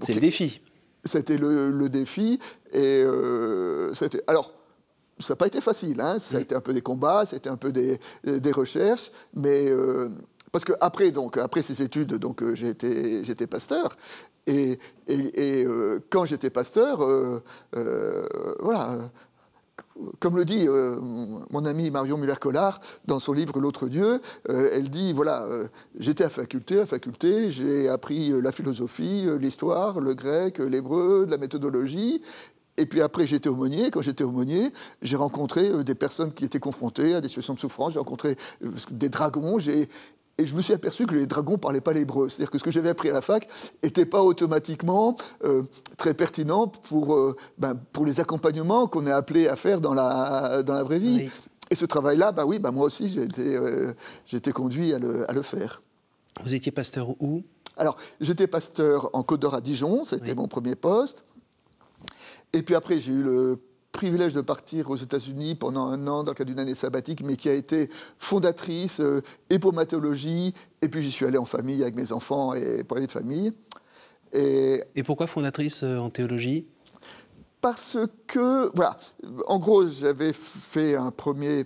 C'est 0.06 0.14
le 0.14 0.22
défi. 0.22 0.62
C'était 1.04 1.38
le, 1.38 1.88
défi. 1.90 2.40
Et 2.72 3.04
euh, 3.06 3.94
Alors 4.28 4.54
ça 5.20 5.34
n'a 5.34 5.38
pas 5.38 5.48
été 5.48 5.62
facile, 5.62 6.02
hein. 6.02 6.20
ça 6.20 6.38
a 6.38 6.40
été 6.42 6.56
un 6.56 6.62
peu 6.62 6.74
des 6.74 6.82
combats, 6.82 7.26
c'était 7.26 7.50
un 7.50 7.56
peu 7.56 7.72
des, 7.72 8.00
des 8.24 8.52
recherches, 8.52 9.12
mais 9.34 9.70
euh, 9.70 10.10
parce 10.56 10.64
que 10.64 10.72
après, 10.80 11.12
donc, 11.12 11.36
après 11.36 11.62
ces 11.62 11.82
études, 11.82 12.14
donc, 12.14 12.42
euh, 12.42 12.56
j'étais 12.56 13.46
pasteur. 13.46 13.98
Et, 14.48 14.80
et, 15.06 15.66
euh, 15.66 16.00
quand 16.10 16.24
j'étais 16.24 16.50
pasteur, 16.50 17.02
euh, 17.04 17.42
voilà, 18.62 19.12
comme 20.22 20.38
le 20.38 20.46
dit 20.46 20.66
mon 21.52 21.66
ami 21.66 21.92
Marion 21.92 22.18
Muller-Collard 22.18 22.80
dans 23.04 23.20
son 23.20 23.34
livre 23.34 23.60
L'autre 23.60 23.90
Dieu, 23.90 24.22
elle 24.48 24.90
dit 24.90 25.12
voilà, 25.12 25.46
j'étais 26.00 26.24
à 26.24 26.30
faculté, 26.30 26.80
à 26.80 26.86
faculté, 26.86 27.52
j'ai 27.52 27.90
appris 27.90 28.30
la 28.42 28.54
philosophie, 28.54 29.28
l'histoire, 29.38 30.00
le 30.00 30.14
grec, 30.14 30.60
l'hébreu, 30.60 31.26
de 31.26 31.32
la 31.32 31.38
méthodologie, 31.38 32.22
et 32.78 32.86
puis 32.86 33.02
après, 33.02 33.26
j'étais 33.26 33.48
aumônier. 33.48 33.90
Quand 33.90 34.02
j'étais 34.02 34.26
aumônier, 34.26 34.72
j'ai 35.02 35.16
rencontré 35.16 35.84
des 35.84 35.96
personnes 35.96 36.34
qui 36.34 36.44
étaient 36.44 36.60
confrontées 36.60 37.16
à 37.16 37.22
des 37.22 37.30
situations 37.30 37.54
de 37.54 37.60
souffrance. 37.60 37.94
J'ai 37.94 38.00
rencontré 38.00 38.36
des 38.92 39.08
dragons. 39.08 39.60
Et 40.38 40.46
je 40.46 40.56
me 40.56 40.62
suis 40.62 40.74
aperçu 40.74 41.06
que 41.06 41.16
les 41.16 41.28
dragons 41.28 41.58
parlaient 41.58 41.82
pas 41.82 41.94
l'hébreu. 41.94 42.28
C'est-à-dire 42.28 42.52
que 42.52 42.58
ce 42.58 42.64
que 42.64 42.72
j'avais 42.72 42.90
appris 42.90 43.10
à 43.10 43.14
la 43.14 43.22
fac 43.22 43.48
n'était 43.82 44.06
pas 44.06 44.22
automatiquement 44.22 45.16
euh, 45.46 45.64
très 45.98 46.14
pertinent 46.14 46.68
pour, 46.68 47.16
euh, 47.16 47.36
ben, 47.58 47.76
pour 47.94 48.06
les 48.06 48.20
accompagnements 48.20 48.88
qu'on 48.88 49.08
est 49.08 49.12
appelé 49.12 49.48
à 49.48 49.56
faire 49.56 49.80
dans 49.80 49.94
la, 49.94 50.62
dans 50.64 50.74
la 50.74 50.84
vraie 50.84 51.00
vie. 51.00 51.30
Et 51.70 51.76
ce 51.76 51.86
travail-là, 51.86 52.32
bah 52.32 52.46
oui, 52.46 52.60
bah 52.60 52.72
moi 52.72 52.86
aussi, 52.86 53.08
j'ai 53.08 53.24
été, 53.24 53.56
euh, 53.56 53.94
été, 54.32 54.52
conduit 54.52 54.94
à 54.94 55.00
le, 55.00 55.30
à 55.30 55.34
le, 55.34 55.42
faire. 55.42 55.82
Vous 56.44 56.54
étiez 56.54 56.72
pasteur 56.72 57.10
où? 57.22 57.44
Alors, 57.78 57.98
j'étais 58.20 58.48
pasteur 58.48 59.10
en 59.14 59.24
Côte 59.24 59.40
d'Or 59.40 59.56
à 59.56 59.62
Dijon, 59.62 60.04
c'était 60.04 60.36
mon 60.36 60.48
premier 60.48 60.76
poste. 60.76 61.24
Et 62.54 62.62
puis 62.62 62.76
après, 62.76 63.00
j'ai 63.00 63.14
eu 63.14 63.24
le 63.24 63.60
privilège 63.96 64.34
de 64.34 64.42
partir 64.42 64.92
aux 64.92 64.98
États-Unis 64.98 65.56
pendant 65.56 65.88
un 65.88 66.08
an 66.08 66.24
dans 66.24 66.32
le 66.32 66.36
cadre 66.36 66.50
d'une 66.50 66.60
année 66.60 66.76
sabbatique, 66.76 67.24
mais 67.24 67.36
qui 67.38 67.50
a 67.50 67.54
été 67.54 67.90
fondatrice 68.20 69.00
euh, 69.00 69.22
et 69.50 69.58
pour 69.58 69.74
ma 69.74 69.86
théologie, 69.86 70.54
et 70.82 70.90
puis 70.90 71.02
j'y 71.02 71.12
suis 71.12 71.26
allé 71.26 71.38
en 71.38 71.46
famille 71.46 71.82
avec 71.82 71.96
mes 71.96 72.12
enfants 72.12 72.54
et 72.54 72.84
pour 72.84 72.98
aller 72.98 73.08
de 73.08 73.12
famille. 73.12 73.54
Et, 74.34 74.84
et 74.96 75.04
pourquoi 75.04 75.28
fondatrice 75.28 75.84
euh, 75.84 75.98
en 75.98 76.10
théologie? 76.10 76.68
Parce 77.62 77.98
que, 78.28 78.70
voilà, 78.76 78.98
en 79.48 79.58
gros, 79.58 79.88
j'avais 79.88 80.34
fait 80.34 80.96
un 80.96 81.10
premier 81.10 81.66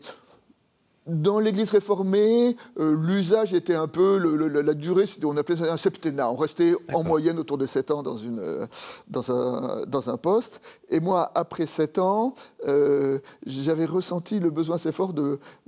dans 1.09 1.39
l'Église 1.39 1.71
réformée, 1.71 2.55
euh, 2.79 2.95
l'usage 3.05 3.53
était 3.53 3.75
un 3.75 3.87
peu, 3.87 4.17
la 4.17 4.73
durée, 4.73 5.05
on 5.23 5.35
appelait 5.37 5.57
ça 5.57 5.73
un 5.73 5.77
septennat. 5.77 6.29
On 6.29 6.35
restait 6.35 6.75
en 6.93 7.03
moyenne 7.03 7.39
autour 7.39 7.57
de 7.57 7.65
7 7.65 7.91
ans 7.91 8.03
dans, 8.03 8.17
une, 8.17 8.39
euh, 8.39 8.67
dans, 9.07 9.31
un, 9.31 9.81
dans 9.87 10.09
un 10.09 10.17
poste. 10.17 10.61
Et 10.89 10.99
moi, 10.99 11.31
après 11.35 11.65
7 11.65 11.97
ans, 11.97 12.33
euh, 12.67 13.19
j'avais 13.45 13.85
ressenti 13.85 14.39
le 14.39 14.51
besoin 14.51 14.75
assez 14.75 14.91
fort 14.91 15.13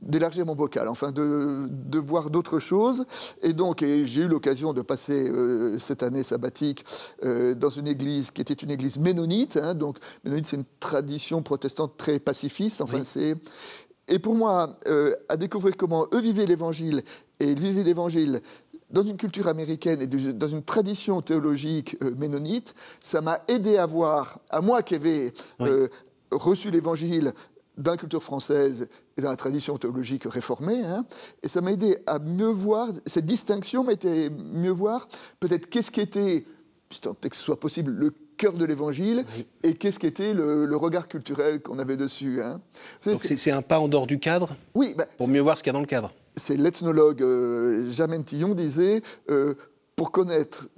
d'élargir 0.01 0.45
mon 0.45 0.55
vocal, 0.55 0.87
enfin 0.87 1.11
de, 1.11 1.67
de 1.69 1.99
voir 1.99 2.29
d'autres 2.29 2.59
choses. 2.59 3.05
Et 3.41 3.53
donc, 3.53 3.79
j'ai 3.81 4.21
eu 4.21 4.27
l'occasion 4.27 4.73
de 4.73 4.81
passer 4.81 5.31
cette 5.79 6.03
année 6.03 6.23
sabbatique 6.23 6.85
dans 7.23 7.69
une 7.69 7.87
église 7.87 8.31
qui 8.31 8.41
était 8.41 8.53
une 8.53 8.71
église 8.71 8.97
ménonite. 8.97 9.57
Hein. 9.57 9.73
donc, 9.73 9.97
ménonite, 10.23 10.47
c'est 10.47 10.57
une 10.57 10.65
tradition 10.79 11.41
protestante 11.41 11.97
très 11.97 12.19
pacifiste. 12.19 12.81
Enfin, 12.81 13.01
c'est 13.03 13.35
et 14.07 14.19
pour 14.19 14.35
moi, 14.35 14.71
euh, 14.87 15.15
à 15.29 15.37
découvrir 15.37 15.77
comment 15.77 16.07
eux 16.13 16.19
vivaient 16.19 16.45
l'Évangile, 16.45 17.03
et 17.39 17.45
ils 17.51 17.59
vivaient 17.59 17.83
l'Évangile 17.83 18.41
dans 18.89 19.03
une 19.03 19.17
culture 19.17 19.47
américaine 19.47 20.01
et 20.01 20.07
dans 20.07 20.47
une 20.47 20.63
tradition 20.63 21.21
théologique 21.21 21.95
euh, 22.03 22.13
ménonite, 22.15 22.75
ça 22.99 23.21
m'a 23.21 23.41
aidé 23.47 23.77
à 23.77 23.85
voir, 23.85 24.39
à 24.49 24.61
moi 24.61 24.83
qui 24.83 24.95
avais 24.95 25.33
euh, 25.61 25.87
reçu 26.29 26.71
l'Évangile 26.71 27.33
dans 27.77 27.91
la 27.91 27.97
culture 27.97 28.21
française 28.21 28.89
et 29.17 29.21
dans 29.21 29.29
la 29.29 29.37
tradition 29.37 29.77
théologique 29.77 30.25
réformée, 30.25 30.83
hein, 30.83 31.05
et 31.41 31.47
ça 31.47 31.61
m'a 31.61 31.71
aidé 31.71 31.97
à 32.05 32.19
mieux 32.19 32.47
voir, 32.47 32.89
cette 33.05 33.25
distinction 33.25 33.83
m'a 33.83 33.93
aidé 33.93 34.27
à 34.27 34.29
mieux 34.29 34.71
voir 34.71 35.07
peut-être 35.39 35.69
qu'est-ce 35.69 35.89
qui 35.89 36.01
était, 36.01 36.45
tant 37.01 37.13
que 37.13 37.35
ce 37.35 37.43
soit 37.43 37.59
possible, 37.59 37.91
le 37.91 38.11
cœur 38.41 38.53
de 38.53 38.65
l'évangile 38.65 39.23
et 39.61 39.75
qu'est-ce 39.75 39.99
qu'était 39.99 40.33
le, 40.33 40.65
le, 40.65 40.75
regard 40.75 41.07
culturel 41.07 41.61
qu'on 41.61 41.77
avait 41.77 41.95
dessus. 41.95 42.41
Hein. 42.41 42.59
Donc 43.05 43.23
c'est 43.23 43.51
un 43.51 43.61
pas 43.61 43.79
en 43.79 43.87
dehors 43.87 44.07
du 44.07 44.17
cadre 44.17 44.55
Oui. 44.73 44.95
Bah, 44.97 45.05
pour 45.17 45.27
mieux 45.27 45.41
voir 45.41 45.59
ce 45.59 45.63
qu'il 45.63 45.69
y 45.69 45.73
a 45.73 45.77
dans 45.77 45.79
le 45.79 45.85
cadre. 45.85 46.11
C'est 46.35 46.57
l'ethnologue 46.57 47.21
euh, 47.21 47.91
Germaine 47.91 48.23
Tillon 48.23 48.55
disait 48.55 49.03
euh, 49.29 49.53
pour 49.95 50.11
connaître 50.11 50.69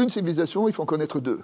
une 0.00 0.10
civilisation, 0.10 0.66
il 0.66 0.74
faut 0.74 0.82
en 0.82 0.86
connaître 0.86 1.20
deux. 1.20 1.42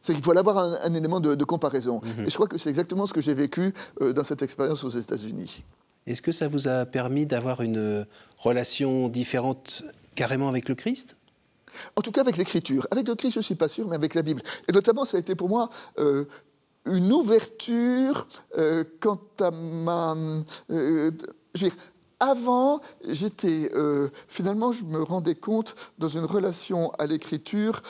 C'est 0.00 0.14
qu'il 0.14 0.22
faut 0.22 0.36
avoir 0.36 0.58
un, 0.58 0.94
élément 0.94 1.20
de, 1.20 1.44
comparaison. 1.44 2.00
Mhm. 2.02 2.24
Et 2.26 2.30
je 2.30 2.34
crois 2.34 2.46
que 2.46 2.56
c'est 2.56 2.70
exactement 2.70 3.06
ce 3.06 3.12
que 3.12 3.20
j'ai 3.20 3.34
vécu 3.34 3.74
euh, 4.00 4.14
dans 4.14 4.24
cette 4.24 4.40
expérience 4.40 4.84
aux 4.84 4.90
États-Unis. 4.90 5.64
Est-ce 6.06 6.22
que 6.22 6.32
ça 6.32 6.48
vous 6.48 6.66
a 6.66 6.86
permis 6.86 7.26
d'avoir 7.26 7.60
une 7.60 8.06
relation 8.38 9.08
différente 9.08 9.82
carrément 10.14 10.48
avec 10.48 10.68
le 10.70 10.74
Christ? 10.74 11.16
En 11.96 12.02
tout 12.02 12.12
cas 12.12 12.20
avec 12.20 12.36
l'écriture. 12.36 12.86
Avec 12.90 13.08
le 13.08 13.14
Christ, 13.14 13.34
je 13.34 13.38
ne 13.40 13.44
suis 13.44 13.54
pas 13.54 13.68
sûr, 13.68 13.88
mais 13.88 13.96
avec 13.96 14.14
la 14.14 14.22
Bible. 14.22 14.42
Et 14.68 14.72
notamment, 14.72 15.04
ça 15.04 15.16
a 15.16 15.20
été 15.20 15.34
pour 15.34 15.48
moi 15.48 15.68
euh, 15.98 16.24
une 16.86 17.12
ouverture 17.12 18.28
euh, 18.58 18.84
quant 19.00 19.20
à 19.40 19.50
ma... 19.50 20.14
je 20.68 20.74
veux 20.74 21.10
dire, 21.54 21.76
avant, 22.20 22.80
j'étais 23.06 23.70
finalement, 24.28 24.72
je 24.72 24.84
me 24.84 25.02
rendais 25.02 25.34
compte 25.34 25.74
dans 25.98 26.08
une 26.08 26.24
relation 26.24 26.90
à 26.92 27.06
l'écriture 27.06 27.82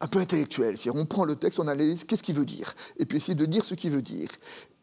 un 0.00 0.06
peu 0.06 0.18
intellectuelle. 0.18 0.76
C'est 0.76 0.90
on 0.90 1.06
prend 1.06 1.24
le 1.24 1.34
texte, 1.34 1.58
on 1.58 1.68
analyse 1.68 2.04
qu'est-ce 2.04 2.22
qu'il 2.22 2.34
veut 2.34 2.44
dire, 2.44 2.74
et 2.98 3.06
puis 3.06 3.16
essayer 3.16 3.34
de 3.34 3.46
dire 3.46 3.64
ce 3.64 3.74
qu'il 3.74 3.90
veut 3.90 4.02
dire. 4.02 4.28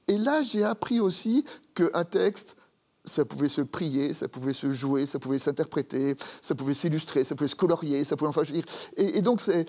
Et 0.07 0.17
là, 0.17 0.41
j'ai 0.41 0.63
appris 0.63 0.99
aussi 0.99 1.45
qu'un 1.75 2.03
texte, 2.03 2.55
ça 3.03 3.25
pouvait 3.25 3.49
se 3.49 3.61
prier, 3.61 4.13
ça 4.13 4.27
pouvait 4.27 4.53
se 4.53 4.71
jouer, 4.71 5.05
ça 5.05 5.19
pouvait 5.19 5.39
s'interpréter, 5.39 6.15
ça 6.41 6.55
pouvait 6.55 6.73
s'illustrer, 6.73 7.23
ça 7.23 7.35
pouvait 7.35 7.47
se 7.47 7.55
colorier, 7.55 8.03
ça 8.03 8.15
pouvait, 8.15 8.29
enfin, 8.29 8.43
je 8.43 8.53
veux 8.53 8.61
dire, 8.61 8.65
et, 8.97 9.21
donc 9.21 9.41
c'est, 9.41 9.65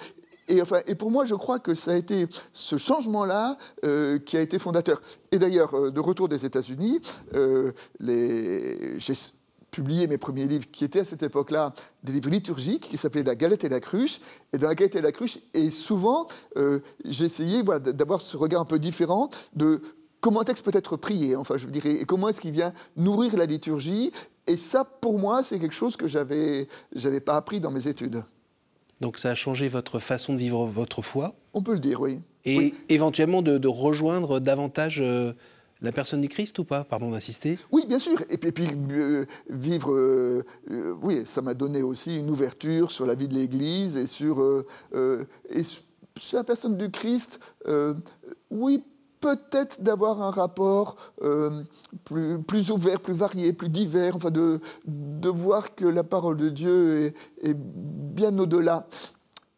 enfin, 0.61 0.81
et 0.87 0.95
pour 0.95 1.11
moi, 1.11 1.25
je 1.25 1.35
crois 1.35 1.59
que 1.59 1.75
ça 1.75 1.93
a 1.93 1.97
été 1.97 2.27
ce 2.53 2.77
changement-là 2.77 3.57
euh, 3.85 4.19
qui 4.19 4.37
a 4.37 4.41
été 4.41 4.59
fondateur. 4.59 5.01
Et 5.31 5.39
d'ailleurs, 5.39 5.75
euh, 5.75 5.91
de 5.91 6.01
retour 6.01 6.29
des 6.29 6.45
États-Unis, 6.45 7.01
euh, 7.35 7.73
j'ai 8.01 9.15
publié 9.71 10.07
mes 10.07 10.19
premiers 10.19 10.47
livres, 10.47 10.67
qui 10.71 10.85
étaient 10.85 11.01
à 11.01 11.05
cette 11.05 11.23
époque-là 11.23 11.73
des 12.05 12.13
livres 12.13 12.29
liturgiques, 12.29 12.83
qui 12.91 12.99
s'appelaient 12.99 13.23
La 13.23 13.35
galette 13.35 13.65
et 13.65 13.71
la 13.71 13.81
cruche. 13.81 14.21
Et 14.53 14.59
dans 14.59 14.69
La 14.69 14.75
galette 14.75 14.97
et 14.97 15.01
la 15.01 15.13
cruche, 15.13 15.39
et 15.55 15.71
souvent, 15.71 16.27
j'ai 17.07 17.25
essayé 17.25 17.63
voilà, 17.63 17.81
d'avoir 17.81 18.21
ce 18.21 18.37
regard 18.37 18.61
un 18.61 18.67
peu 18.67 18.79
différent 18.79 19.31
de 19.57 19.81
comment 20.23 20.41
un 20.41 20.45
texte 20.45 20.65
peut 20.65 20.71
être 20.73 20.97
prié, 20.97 21.37
enfin 21.37 21.59
je 21.59 21.67
dirais, 21.67 21.93
et 21.97 22.05
comment 22.07 22.29
est-ce 22.29 22.41
qu'il 22.41 22.53
vient 22.53 22.73
nourrir 22.97 23.37
la 23.37 23.45
liturgie? 23.45 24.11
Et 24.47 24.57
ça, 24.57 24.85
pour 24.85 25.19
moi, 25.19 25.43
c'est 25.43 25.59
quelque 25.59 25.75
chose 25.75 25.97
que 25.97 26.07
j'avais, 26.07 26.67
j'avais 26.95 27.21
pas 27.21 27.35
appris 27.35 27.61
dans 27.61 27.71
mes 27.71 27.87
études. 27.87 28.25
Donc 29.01 29.19
ça 29.19 29.31
a 29.31 29.35
changé 29.35 29.69
votre 29.69 29.99
façon 29.99 30.33
de 30.33 30.39
vivre 30.39 30.65
votre 30.65 31.03
foi? 31.03 31.35
On 31.53 31.63
peut 31.63 31.75
le 31.75 31.81
dire, 31.81 32.01
oui. 32.01 32.23
Et 32.45 32.73
éventuellement 32.89 33.43
de, 33.43 33.69
rejoindre 33.69 34.39
davantage 34.39 35.01
euh, 35.01 35.33
la 35.81 35.93
personne 35.93 36.21
du 36.21 36.29
Christ 36.29 36.59
ou 36.61 36.65
pas? 36.65 36.85
Pardon 36.85 37.11
d'insister. 37.11 37.59
Oui, 37.73 37.85
bien 37.89 37.99
sûr. 37.99 38.23
Et 38.31 38.39
puis, 38.39 38.69
euh, 38.93 39.27
vivre, 39.51 39.93
euh, 39.93 40.45
oui, 41.03 41.23
ça 41.25 41.43
m'a 41.43 41.55
donné 41.55 41.83
aussi 41.83 42.19
une 42.19 42.31
ouverture 42.31 42.93
sur 42.93 43.07
la 43.07 43.17
vie 43.17 43.29
de 43.29 43.35
l'Église 43.35 43.97
et 43.97 44.07
sur, 44.07 44.65
et 45.51 45.63
sur 45.65 46.39
la 46.39 46.45
personne 46.45 46.77
du 46.77 46.91
Christ. 46.91 47.41
oui, 48.51 48.83
peut-être 49.23 49.81
d'avoir 49.81 50.21
un 50.21 50.31
rapport 50.31 50.97
euh, 51.23 51.63
plus, 52.05 52.43
plus, 52.43 52.71
ouvert, 52.71 53.01
plus 53.01 53.15
varié, 53.15 53.53
plus 53.53 53.69
divers, 53.71 54.17
enfin 54.17 54.31
de, 54.31 54.61
de 54.85 55.29
voir 55.29 55.75
que 55.75 55.87
la 55.87 56.05
parole 56.05 56.37
de 56.37 56.51
Dieu 56.51 57.15
est, 57.43 57.57
bien 57.57 58.37
au-delà. 58.39 58.87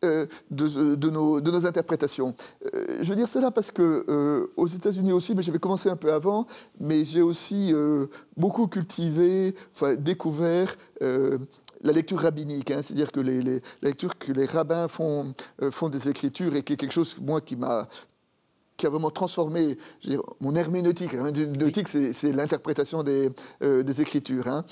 Euh, 0.04 0.26
de, 0.50 0.97
de, 0.97 1.09
nos, 1.09 1.40
de, 1.40 1.50
nos, 1.50 1.64
interprétations. 1.64 2.35
Euh, 2.75 2.99
je 3.00 3.09
veux 3.09 3.16
dire 3.16 3.26
cela 3.26 3.50
parce 3.50 3.73
que 3.73 4.50
aux 4.54 4.66
États-Unis 4.66 5.14
aussi, 5.14 5.35
mais 5.35 5.40
j'avais 5.40 5.59
commencé 5.59 5.88
un 5.88 5.97
peu 5.97 6.12
avant, 6.12 6.47
mais 6.78 7.06
j'ai 7.06 7.23
aussi 7.23 7.73
beaucoup 8.37 8.66
cultivé, 8.66 9.54
enfin 9.75 9.94
découvert 9.94 10.76
la 11.00 11.92
lecture 11.92 12.18
rabbinique, 12.18 12.71
hein. 12.71 12.83
c'est-à-dire 12.83 13.12
que 13.12 13.21
les, 13.21 13.40
les, 13.40 13.62
la 13.80 13.88
lecture 13.88 14.18
que 14.18 14.33
les 14.33 14.44
rabbins 14.44 14.88
font, 14.88 15.33
font 15.71 15.88
des 15.88 16.06
écritures 16.06 16.54
et 16.54 16.62
qui 16.62 16.75
est 16.75 16.76
quelque 16.76 16.92
chose, 16.92 17.16
moi, 17.23 17.40
qui 17.40 17.56
m'a 17.56 17.88
qui 18.76 18.87
a 18.87 18.90
vraiment 18.90 19.11
transformé 19.11 19.78
mon 20.40 20.54
herméneutique. 20.54 21.12
L'herméneutique, 21.12 21.88
c'est 21.88 22.33
l'interprétation 22.33 23.02
des, 23.02 23.31
euh, 23.62 23.83
Écritures. 23.85 24.49
Hein. 24.49 24.64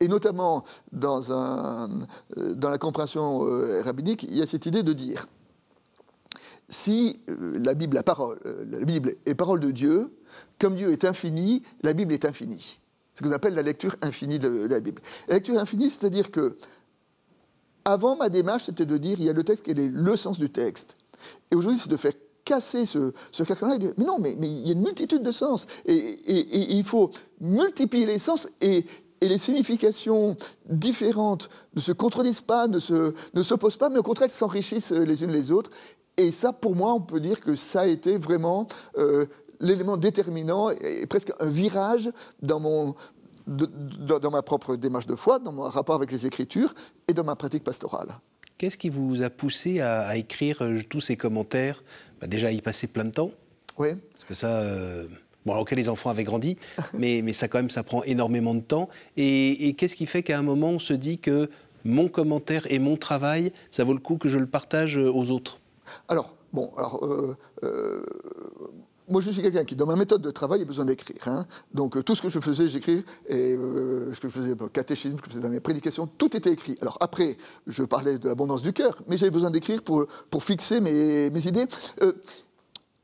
Et 0.00 0.08
notamment 0.08 0.64
dans, 0.92 1.30
euh, 1.30 1.86
la 2.36 2.78
compréhension 2.78 3.46
euh, 3.46 3.82
rabbinique, 3.82 4.24
il 4.24 4.36
y 4.36 4.42
a 4.42 4.46
cette 4.46 4.66
idée 4.66 4.82
de 4.82 4.92
dire 4.92 5.26
si 6.68 7.18
la 7.26 7.72
Bible, 7.72 7.94
la 7.94 8.02
parole, 8.02 8.38
la 8.44 8.84
Bible 8.84 9.14
est 9.24 9.34
parole 9.34 9.60
de 9.60 9.70
Dieu, 9.70 10.12
comme 10.58 10.74
Dieu 10.74 10.92
est 10.92 11.06
infini, 11.06 11.62
la 11.82 11.94
Bible 11.94 12.12
est 12.12 12.26
infinie. 12.26 12.80
Ce 13.14 13.22
qu'on 13.22 13.32
appelle 13.32 13.54
la 13.54 13.62
lecture 13.62 13.96
infinie 14.02 14.38
de, 14.38 14.66
de 14.66 14.74
la 14.74 14.80
Bible. 14.80 15.00
La 15.28 15.36
lecture 15.36 15.58
infinie, 15.58 15.88
c'est-à-dire 15.88 16.30
que 16.30 16.58
avant 17.86 18.16
ma 18.16 18.28
démarche, 18.28 18.64
c'était 18.64 18.84
de 18.84 18.98
dire 18.98 19.16
il 19.18 19.24
y 19.24 19.30
a 19.30 19.32
le 19.32 19.42
texte, 19.42 19.64
quel 19.64 19.78
est 19.78 19.88
le 19.88 20.14
sens 20.14 20.38
du 20.38 20.50
texte. 20.50 20.94
Et 21.50 21.56
aujourd'hui, 21.56 21.80
c'est 21.80 21.88
de 21.88 21.96
faire 21.96 22.12
casser 22.48 22.86
ce, 22.86 23.12
ce 23.30 23.42
là 23.42 23.74
et 23.74 23.78
dire, 23.78 23.92
mais 23.98 24.04
non, 24.04 24.18
mais, 24.18 24.32
il 24.32 24.66
y 24.66 24.70
a 24.70 24.72
une 24.72 24.80
multitude 24.80 25.22
de 25.22 25.30
sens. 25.30 25.66
Et, 25.84 26.76
il 26.78 26.82
faut 26.82 27.10
multiplier 27.40 28.06
les 28.06 28.18
sens 28.18 28.48
et, 28.60 28.86
les 29.20 29.38
significations 29.38 30.36
différentes 30.68 31.50
ne 31.74 31.80
se 31.80 31.90
contredisent 31.90 32.40
pas, 32.40 32.68
ne 32.68 32.78
s'opposent 32.78 33.74
ne 33.74 33.78
pas, 33.78 33.88
mais 33.88 33.98
au 33.98 34.04
contraire 34.04 34.30
s'enrichissent 34.30 34.92
les 34.92 35.24
unes 35.24 35.32
les 35.32 35.50
autres. 35.50 35.70
Et 36.16 36.30
ça, 36.30 36.52
pour 36.52 36.76
moi, 36.76 36.94
on 36.94 37.00
peut 37.00 37.18
dire 37.18 37.40
que 37.40 37.56
ça 37.56 37.80
a 37.80 37.86
été 37.86 38.16
vraiment 38.16 38.68
euh, 38.96 39.26
l'élément 39.58 39.96
déterminant 39.96 40.70
et, 40.70 41.04
presque 41.06 41.32
un 41.40 41.48
virage 41.48 42.10
dans, 42.42 42.60
mon, 42.60 42.94
dans 43.48 44.30
ma 44.30 44.42
propre 44.42 44.76
démarche 44.76 45.08
de 45.08 45.16
foi, 45.16 45.40
dans 45.40 45.52
mon 45.52 45.62
rapport 45.62 45.96
avec 45.96 46.12
les 46.12 46.24
Écritures 46.24 46.72
et 47.08 47.12
dans 47.12 47.24
ma 47.24 47.34
pratique 47.34 47.64
pastorale. 47.64 48.08
Qu'est-ce 48.58 48.76
qui 48.76 48.88
vous 48.88 49.22
a 49.22 49.30
poussé 49.30 49.80
à, 49.80 50.16
écrire 50.16 50.62
euh, 50.62 50.80
tous 50.88 51.00
ces 51.00 51.16
commentaires 51.16 51.84
bah, 52.20 52.26
Déjà, 52.26 52.52
y 52.52 52.60
passer 52.60 52.86
plein 52.86 53.04
de 53.04 53.10
temps. 53.10 53.30
Oui. 53.78 53.88
Parce 54.12 54.24
que 54.24 54.34
ça. 54.34 54.48
Euh, 54.48 55.06
bon, 55.46 55.52
alors 55.52 55.64
que 55.64 55.74
les 55.74 55.88
enfants 55.88 56.10
avaient 56.10 56.24
grandi, 56.24 56.56
mais, 56.94 57.22
mais 57.22 57.32
ça, 57.32 57.48
quand 57.48 57.58
même, 57.58 57.70
ça 57.70 57.82
prend 57.82 58.02
énormément 58.04 58.54
de 58.54 58.60
temps. 58.60 58.88
Et, 59.16 59.74
qu'est-ce 59.78 59.96
qui 59.96 60.06
fait 60.06 60.22
qu'à 60.22 60.38
un 60.38 60.42
moment, 60.42 60.70
on 60.70 60.78
se 60.78 60.92
dit 60.92 61.18
que 61.18 61.50
mon 61.84 62.08
commentaire 62.08 62.70
et 62.70 62.78
mon 62.78 62.96
travail, 62.96 63.52
ça 63.70 63.84
vaut 63.84 63.94
le 63.94 64.00
coup 64.00 64.16
que 64.16 64.28
je 64.28 64.38
le 64.38 64.46
partage 64.46 64.98
euh, 64.98 65.12
aux 65.12 65.30
autres? 65.30 65.60
Alors, 66.08 66.34
bon, 66.52 66.70
alors. 66.76 67.36
Moi, 69.08 69.20
je 69.20 69.30
suis 69.30 69.42
quelqu'un 69.42 69.64
qui, 69.64 69.76
dans 69.76 69.86
ma 69.86 69.96
méthode 69.96 70.22
de 70.22 70.30
travail, 70.30 70.62
a 70.62 70.64
besoin 70.64 70.84
d'écrire. 70.84 71.26
Hein. 71.26 71.46
Donc, 71.72 71.96
euh, 71.96 72.02
tout 72.02 72.14
ce 72.14 72.22
que 72.22 72.28
je 72.28 72.40
faisais, 72.40 72.68
j'écris. 72.68 73.04
Et 73.28 73.54
euh, 73.54 74.14
ce 74.14 74.20
que 74.20 74.28
je 74.28 74.34
faisais 74.34 74.54
le 74.58 74.68
catéchisme, 74.68 75.16
ce 75.16 75.22
que 75.22 75.28
je 75.28 75.34
faisais 75.34 75.42
dans 75.42 75.50
mes 75.50 75.60
prédications, 75.60 76.06
tout 76.06 76.36
était 76.36 76.52
écrit. 76.52 76.76
Alors, 76.80 76.98
après, 77.00 77.36
je 77.66 77.82
parlais 77.84 78.18
de 78.18 78.28
l'abondance 78.28 78.62
du 78.62 78.72
cœur, 78.72 79.02
mais 79.06 79.16
j'avais 79.16 79.30
besoin 79.30 79.50
d'écrire 79.50 79.82
pour, 79.82 80.06
pour 80.30 80.44
fixer 80.44 80.80
mes, 80.80 81.30
mes 81.30 81.46
idées. 81.46 81.66
Euh, 82.02 82.12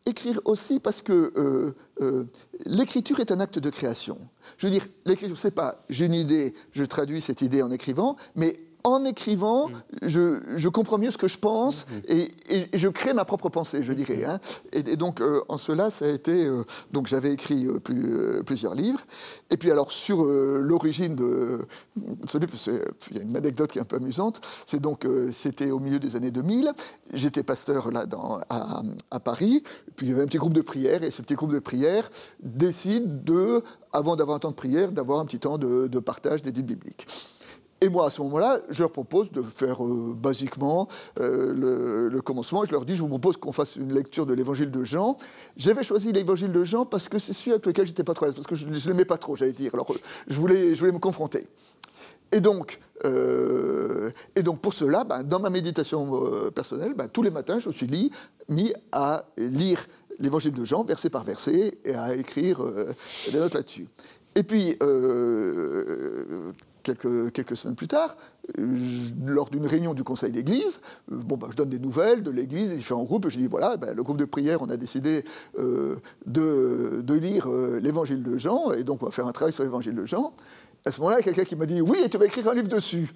écrire 0.06 0.38
aussi 0.44 0.80
parce 0.80 1.00
que 1.00 1.74
l'écriture 2.66 3.20
est 3.20 3.32
un 3.32 3.40
acte 3.40 3.58
de 3.58 3.70
création. 3.70 4.18
Je 4.58 4.66
veux 4.66 4.70
dire, 4.70 4.86
l'écriture, 5.06 5.38
c'est 5.38 5.50
pas 5.50 5.82
j'ai 5.88 6.04
une 6.04 6.12
idée, 6.12 6.52
je 6.72 6.84
traduis 6.84 7.22
cette 7.22 7.40
idée 7.40 7.62
en 7.62 7.70
écrivant, 7.70 8.16
mais 8.36 8.60
en 8.84 9.02
écrivant, 9.06 9.68
mm. 9.68 9.72
je, 10.02 10.68
comprends 10.68 10.98
mieux 10.98 11.10
ce 11.10 11.16
que 11.16 11.26
je 11.26 11.38
pense 11.38 11.86
mm. 11.86 12.12
et, 12.12 12.68
je 12.74 12.88
crée 12.88 13.14
ma 13.14 13.24
propre 13.24 13.48
pensée, 13.48 13.82
je 13.82 13.92
dirais. 13.92 14.24
Hein. 14.24 14.38
Et, 14.72 14.96
donc, 14.96 15.20
euh, 15.20 15.40
en 15.48 15.56
cela, 15.56 15.90
ça 15.90 16.04
a 16.04 16.08
été. 16.08 16.46
Euh, 16.46 16.62
donc, 16.92 17.06
j'avais 17.06 17.32
écrit 17.32 17.66
euh, 17.66 18.42
plusieurs 18.44 18.74
livres. 18.74 19.00
Et 19.50 19.56
puis, 19.56 19.70
alors, 19.70 19.90
sur 19.90 20.24
l'origine 20.24 21.14
de, 21.14 21.66
ce 22.26 22.38
livre, 22.38 22.52
il 23.10 23.16
y 23.16 23.20
a 23.20 23.22
une 23.22 23.36
anecdote 23.36 23.70
qui 23.70 23.78
est 23.78 23.82
un 23.82 23.86
peu 23.86 23.96
amusante. 23.96 24.40
C'est 24.66 24.80
donc, 24.80 25.06
c'était 25.32 25.70
au 25.70 25.78
milieu 25.78 25.98
des 25.98 26.16
années 26.16 26.30
2000. 26.30 26.72
J'étais 27.12 27.42
pasteur 27.42 27.90
là 27.90 28.04
dans, 28.04 28.40
à, 28.50 29.20
Paris. 29.20 29.62
Puis, 29.96 30.06
il 30.06 30.10
y 30.10 30.12
avait 30.12 30.22
un 30.22 30.26
petit 30.26 30.38
groupe 30.38 30.54
de 30.54 30.62
prière. 30.62 31.02
Et 31.02 31.10
ce 31.10 31.22
petit 31.22 31.34
groupe 31.34 31.52
de 31.52 31.58
prière 31.58 32.10
décide 32.42 33.24
de, 33.24 33.62
avant 33.92 34.16
d'avoir 34.16 34.36
un 34.36 34.40
temps 34.40 34.50
de 34.50 34.56
prière, 34.56 34.92
d'avoir 34.92 35.20
un 35.20 35.24
petit 35.24 35.38
temps 35.38 35.56
de, 35.56 35.86
de 35.86 35.98
partage 36.00 36.42
des 36.42 36.50
livres 36.50 36.66
bibliques. 36.66 37.06
Et 37.84 37.90
moi, 37.90 38.06
à 38.06 38.10
ce 38.10 38.22
moment-là, 38.22 38.60
je 38.70 38.80
leur 38.80 38.90
propose 38.90 39.30
de 39.30 39.42
faire 39.42 39.84
euh, 39.84 40.14
basiquement 40.16 40.88
euh, 41.20 42.08
le, 42.10 42.20
commencement. 42.22 42.64
Je 42.64 42.72
leur 42.72 42.86
dis, 42.86 42.96
je 42.96 43.02
vous 43.02 43.10
propose 43.10 43.36
qu'on 43.36 43.52
fasse 43.52 43.76
une 43.76 43.92
lecture 43.92 44.24
de 44.24 44.32
l'évangile 44.32 44.70
de 44.70 44.84
Jean. 44.84 45.18
J'avais 45.58 45.82
choisi 45.82 46.10
l'évangile 46.10 46.50
de 46.50 46.64
Jean 46.64 46.86
parce 46.86 47.10
que 47.10 47.18
c'est 47.18 47.34
celui 47.34 47.50
avec 47.50 47.66
lequel 47.66 47.86
j'étais 47.86 48.02
pas 48.02 48.14
trop 48.14 48.24
à 48.24 48.28
l'aise, 48.28 48.36
parce 48.36 48.46
que 48.46 48.54
je 48.54 48.66
ne 48.66 48.74
l'aimais 48.88 49.04
pas 49.04 49.18
trop, 49.18 49.36
j'allais 49.36 49.52
dire. 49.52 49.74
Alors, 49.74 49.94
je 50.26 50.40
voulais, 50.40 50.74
je 50.74 50.80
voulais 50.80 50.92
me 50.92 50.98
confronter. 50.98 51.46
Et 52.32 52.40
donc, 52.40 52.80
euh, 53.04 54.10
et 54.34 54.42
donc 54.42 54.62
pour 54.62 54.72
cela, 54.72 55.04
ben, 55.04 55.22
dans 55.22 55.40
ma 55.40 55.50
méditation 55.50 56.10
personnelle, 56.54 56.94
ben, 56.94 57.08
tous 57.08 57.22
les 57.22 57.30
matins, 57.30 57.58
je 57.58 57.68
me 57.68 57.74
suis 57.74 58.10
mis 58.48 58.72
à 58.92 59.26
lire 59.36 59.86
l'évangile 60.20 60.54
de 60.54 60.64
Jean, 60.64 60.84
verset 60.84 61.10
par 61.10 61.22
verset, 61.22 61.76
et 61.84 61.94
à 61.94 62.14
écrire 62.14 62.64
des 63.30 63.38
notes 63.38 63.52
là-dessus. 63.52 63.88
Et 64.36 64.42
puis, 64.42 64.74
quelques, 66.84 67.56
semaines 67.56 67.74
plus 67.74 67.88
tard, 67.88 68.16
lors 69.26 69.50
d'une 69.50 69.66
réunion 69.66 69.94
du 69.94 70.04
conseil 70.04 70.30
d'église, 70.30 70.80
bon, 71.08 71.36
bah, 71.36 71.48
je 71.50 71.56
donne 71.56 71.70
des 71.70 71.78
nouvelles 71.78 72.22
de 72.22 72.30
l'église, 72.30 72.68
des 72.68 72.76
différents 72.76 73.04
groupes, 73.04 73.26
et 73.26 73.30
je 73.30 73.38
dis 73.38 73.48
voilà, 73.48 73.76
ben, 73.76 73.94
le 73.94 74.02
groupe 74.02 74.18
de 74.18 74.24
prière, 74.24 74.62
on 74.62 74.70
a 74.70 74.76
décidé 74.76 75.24
de, 75.58 75.98
de, 76.26 77.14
lire 77.14 77.48
l'évangile 77.80 78.22
de 78.22 78.38
Jean, 78.38 78.72
et 78.72 78.84
donc 78.84 79.02
on 79.02 79.06
va 79.06 79.12
faire 79.12 79.26
un 79.26 79.32
travail 79.32 79.52
sur 79.52 79.64
l'évangile 79.64 79.94
de 79.94 80.06
Jean. 80.06 80.32
À 80.84 80.92
ce 80.92 81.00
moment-là, 81.00 81.16
il 81.16 81.26
y 81.26 81.28
a 81.28 81.32
quelqu'un 81.32 81.48
qui 81.48 81.56
m'a 81.56 81.66
dit 81.66 81.80
oui, 81.80 81.98
et 82.04 82.08
tu 82.08 82.18
vas 82.18 82.26
écrire 82.26 82.48
un 82.48 82.54
livre 82.54 82.68
dessus. 82.68 83.12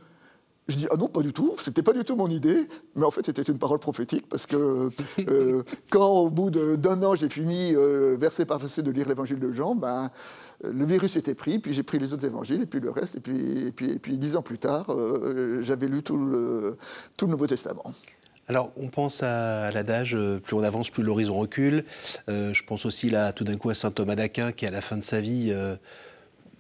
Je 0.69 0.77
dis, 0.77 0.87
ah 0.91 0.97
non, 0.97 1.09
pas 1.09 1.23
du 1.23 1.33
tout, 1.33 1.55
c'était 1.59 1.83
pas 1.83 1.95
du 1.95 2.05
tout 2.05 2.15
mon 2.15 2.29
idée, 2.29 2.69
mais 2.95 3.05
en 3.05 3.11
fait 3.11 3.25
c'était 3.25 3.41
une 3.43 3.59
parole 3.59 3.79
prophétique, 3.79 4.29
parce 4.29 4.45
que 4.45 4.91
euh, 5.19 5.63
quand 5.91 6.07
au 6.07 6.31
bout 6.31 6.51
d'un 6.51 7.03
an 7.03 7.15
j'ai 7.15 7.31
fini 7.31 7.75
euh, 7.75 8.19
verset 8.21 8.45
par 8.45 8.59
verset 8.59 8.83
de 8.83 8.91
lire 8.91 9.09
l'évangile 9.09 9.39
de 9.39 9.51
Jean, 9.51 9.75
ben, 9.75 10.11
le 10.63 10.85
virus 10.85 11.17
était 11.17 11.35
pris, 11.35 11.59
puis 11.59 11.73
j'ai 11.73 11.83
pris 11.83 11.99
les 11.99 12.13
autres 12.13 12.27
évangiles, 12.27 12.61
et 12.61 12.67
puis 12.67 12.81
le 12.81 12.91
reste, 12.91 13.17
et 13.17 13.21
puis, 13.21 13.69
et 13.69 13.73
puis, 13.73 13.93
et 13.93 13.99
puis 13.99 14.19
dix 14.19 14.37
ans 14.37 14.43
plus 14.43 14.59
tard, 14.59 14.91
euh, 14.91 15.63
j'avais 15.63 15.87
lu 15.87 16.03
tout 16.03 16.19
le, 16.19 16.77
tout 17.17 17.25
le 17.25 17.33
Nouveau 17.33 17.47
Testament. 17.47 17.85
Alors, 18.47 18.71
on 18.77 18.89
pense 18.89 19.23
à 19.23 19.71
l'adage 19.71 20.17
plus 20.45 20.55
on 20.55 20.63
avance, 20.63 20.91
plus 20.91 21.03
l'horizon 21.03 21.35
recule. 21.35 21.85
je 22.29 22.63
pense 22.65 22.87
aussi 22.87 23.11
là, 23.11 23.33
tout 23.33 23.45
d'un 23.45 23.57
coup, 23.57 23.69
à 23.69 23.75
saint 23.75 23.91
Thomas 23.91 24.17
d'Aquin, 24.17 24.53
qui 24.53 24.67
à 24.67 24.71
la 24.71 24.81
fin 24.81 24.97
de 24.97 25.05
sa 25.05 25.21
vie 25.21 25.53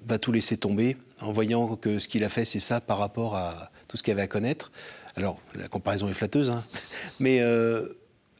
va 0.06 0.18
tout 0.18 0.30
laisser 0.30 0.58
tomber, 0.58 0.98
en 1.20 1.32
voyant 1.32 1.76
que 1.76 1.98
ce 1.98 2.06
qu'il 2.06 2.24
a 2.24 2.28
fait, 2.28 2.44
c'est 2.44 2.58
ça 2.58 2.82
par 2.82 2.98
rapport 2.98 3.36
à 3.36 3.70
tout 3.88 3.97
ce 3.97 4.02
qu'il 4.02 4.12
y 4.12 4.12
avait 4.12 4.23
à 4.23 4.28
connaître. 4.28 4.71
Alors, 5.16 5.38
la 5.57 5.66
comparaison 5.66 6.09
est 6.09 6.14
flatteuse, 6.14 6.50
hein. 6.50 6.62
mais 7.21 7.40
euh, 7.40 7.88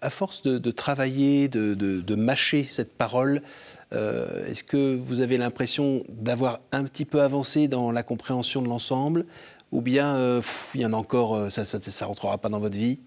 à 0.01 0.11
force 0.11 0.43
de, 0.43 0.71
travailler, 0.71 1.49
de, 1.49 2.15
mâcher 2.15 2.65
cette 2.65 2.93
parole, 2.93 3.43
euh, 3.93 4.47
est-ce 4.47 4.63
que 4.63 4.97
vous 4.97 5.23
avez 5.23 5.39
l'impression 5.39 6.05
d'avoir 6.09 6.61
un 6.71 6.85
petit 6.85 7.05
peu 7.05 7.23
avancé 7.23 7.67
dans 7.67 7.91
la 7.91 8.05
compréhension 8.05 8.63
de 8.63 8.69
l'ensemble? 8.69 9.27
Ou 9.73 9.83
bien 9.83 10.15
euh, 10.15 10.41
il 10.75 10.81
y 10.81 10.87
en 10.87 10.93
a 10.93 10.97
encore, 10.97 11.51
ça 11.51 11.63
ne 11.63 12.05
rentrera 12.05 12.39
pas 12.39 12.49
dans 12.49 12.61
votre 12.61 12.77
vie? 12.77 13.01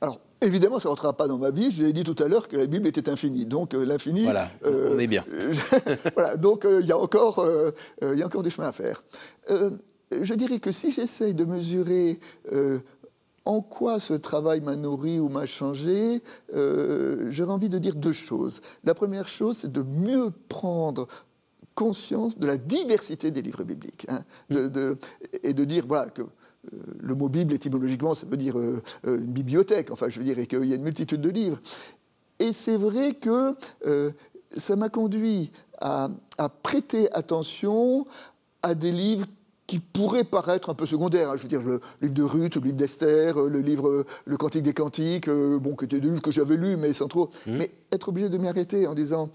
Alors, 0.00 0.20
Évidemment, 0.42 0.78
ça 0.78 0.88
ne 0.88 0.90
rentrera 0.90 1.16
pas 1.16 1.28
dans 1.28 1.38
ma 1.38 1.50
vie. 1.50 1.70
Je 1.70 1.82
l'ai 1.82 1.94
dit 1.94 2.04
tout 2.04 2.22
à 2.22 2.28
l'heure 2.28 2.46
que 2.46 2.58
la 2.58 2.66
Bible 2.66 2.86
était 2.86 3.08
infinie. 3.08 3.46
Donc 3.46 3.72
l'infini. 3.72 4.24
Voilà, 4.24 4.50
on 4.62 4.98
est 4.98 5.06
bien. 5.06 5.24
voilà, 6.14 6.36
donc 6.36 6.66
il 6.70 6.84
y, 6.84 6.92
a 6.92 6.98
encore, 6.98 7.42
il 8.02 8.18
y 8.18 8.22
a 8.22 8.26
encore 8.26 8.42
des 8.42 8.50
chemins 8.50 8.68
à 8.68 8.72
faire 8.72 9.02
je 10.10 10.34
dirais 10.34 10.58
que 10.58 10.72
si 10.72 10.90
j'essaye 10.90 11.34
de 11.34 11.44
mesurer 11.44 12.18
euh, 12.52 12.78
en 13.44 13.60
quoi 13.60 14.00
ce 14.00 14.14
travail 14.14 14.60
m'a 14.60 14.76
nourri 14.76 15.18
ou 15.18 15.28
m'a 15.28 15.46
changé, 15.46 16.22
euh, 16.54 17.26
j'aurais 17.30 17.52
envie 17.52 17.68
de 17.68 17.78
dire 17.78 17.94
deux 17.94 18.12
choses. 18.12 18.60
La 18.84 18.94
première 18.94 19.28
chose, 19.28 19.58
c'est 19.58 19.72
de 19.72 19.82
mieux 19.82 20.30
prendre 20.48 21.06
conscience 21.74 22.38
de 22.38 22.46
la 22.46 22.56
diversité 22.56 23.30
des 23.30 23.42
livres 23.42 23.64
bibliques. 23.64 24.06
Hein, 24.08 24.24
et 25.42 25.52
de 25.52 25.64
dire 25.64 25.86
que 26.14 26.22
euh, 26.22 26.26
le 26.98 27.14
mot 27.14 27.28
Bible, 27.28 27.52
étymologiquement, 27.52 28.14
ça 28.14 28.26
veut 28.26 28.36
dire 28.36 28.56
une 29.04 29.32
bibliothèque, 29.32 29.90
enfin, 29.90 30.08
je 30.08 30.18
veux 30.18 30.24
dire, 30.24 30.36
qu'il 30.46 30.64
y 30.64 30.72
a 30.72 30.76
une 30.76 30.82
multitude 30.82 31.20
de 31.20 31.30
livres. 31.30 31.60
Et 32.38 32.52
c'est 32.52 32.76
vrai 32.76 33.12
que 33.14 33.54
ça 34.56 34.76
m'a 34.76 34.88
conduit 34.88 35.50
à, 35.80 36.08
prêter 36.62 37.12
attention 37.12 38.06
à 38.62 38.74
des 38.74 38.92
livres 38.92 39.26
qui 39.66 39.80
pourrait 39.80 40.24
paraître 40.24 40.70
un 40.70 40.74
peu 40.74 40.86
secondaire. 40.86 41.30
Hein. 41.30 41.36
Je 41.36 41.42
veux 41.42 41.48
dire, 41.48 41.62
le 41.62 41.80
livre 42.00 42.14
de 42.14 42.22
Ruth, 42.22 42.56
le 42.56 42.62
livre 42.62 42.76
d'Esther, 42.76 43.40
euh, 43.40 43.48
le 43.48 43.60
livre 43.60 43.88
euh, 43.88 44.06
Le 44.24 44.36
Cantique 44.36 44.62
des 44.62 44.72
Cantiques, 44.72 45.28
euh, 45.28 45.58
bon, 45.58 45.74
qui 45.74 45.84
étaient 45.84 46.00
des 46.00 46.08
livres 46.08 46.22
que 46.22 46.30
j'avais 46.30 46.56
lus, 46.56 46.76
mais 46.76 46.92
sans 46.92 47.08
trop. 47.08 47.30
Mmh. 47.46 47.56
Mais 47.56 47.70
être 47.92 48.08
obligé 48.08 48.28
de 48.28 48.38
m'y 48.38 48.48
arrêter 48.48 48.86
en 48.86 48.94
disant 48.94 49.30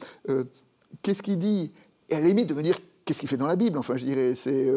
qu'est-ce 1.02 1.24
qu'il 1.24 1.38
dit? 1.38 1.72
Et 2.10 2.16
à 2.16 2.20
la 2.20 2.28
limite 2.28 2.50
de 2.50 2.54
me 2.54 2.62
dire 2.62 2.78
qu'est-ce 3.06 3.20
qu'il 3.20 3.30
fait 3.30 3.38
dans 3.38 3.48
la 3.48 3.56
Bible? 3.56 3.78
Enfin, 3.78 3.98
je 3.98 4.06
dirais, 4.06 4.34
c'est. 4.36 4.72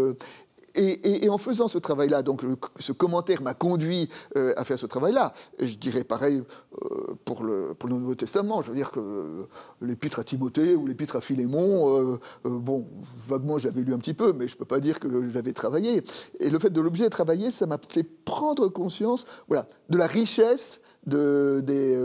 Et, 0.77 1.29
en 1.29 1.39
faisant 1.39 1.69
ce 1.69 1.79
travail-là, 1.79 2.23
donc 2.23 2.43
ce 2.79 2.93
commentaire 2.93 3.43
m'a 3.43 3.55
conduit 3.55 4.09
euh, 4.37 4.53
à 4.57 4.65
faire 4.65 4.79
ce 4.79 4.87
travail-là. 4.87 5.33
Je 5.61 5.75
dirais 5.77 6.05
pareil 6.05 6.43
euh, 6.83 7.15
pour, 7.25 7.45
le, 7.45 7.75
pour 7.79 7.89
le 7.89 7.97
Nouveau 7.97 8.15
Testament. 8.15 8.61
Je 8.63 8.71
veux 8.71 8.77
dire 8.77 8.91
que 8.91 9.47
l'épître 9.81 10.19
à 10.19 10.25
Timothée 10.25 10.75
ou 10.75 10.87
l'épître 10.87 11.17
à 11.17 11.21
Philémon, 11.21 11.99
euh, 11.99 12.19
bon, 12.45 12.87
vaguement 13.19 13.59
j'avais 13.59 13.83
lu 13.83 13.95
un 13.95 13.99
petit 13.99 14.15
peu, 14.15 14.33
mais 14.33 14.49
je 14.49 14.55
ne 14.55 14.59
peux 14.59 14.65
pas 14.65 14.81
dire 14.81 14.99
que 14.99 15.09
je 15.09 15.35
l'avais 15.35 15.53
travaillé. 15.53 16.03
Et 16.41 16.51
le 16.51 16.59
fait 16.59 16.71
de 16.71 16.81
l'objet 16.81 17.09
travailler, 17.09 17.53
ça 17.53 17.67
m'a 17.67 17.79
fait 17.89 18.05
prendre 18.25 18.69
conscience 18.69 19.27
voilà, 19.49 19.69
de 19.91 19.99
la 19.99 20.07
richesse 20.07 20.81
de, 21.07 21.63
des, 21.63 21.97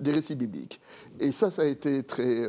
des, 0.00 0.12
récits 0.12 0.36
bibliques. 0.36 0.80
Et 1.20 1.32
ça, 1.32 1.50
ça 1.50 1.62
a 1.62 1.66
été 1.66 2.02
très. 2.02 2.48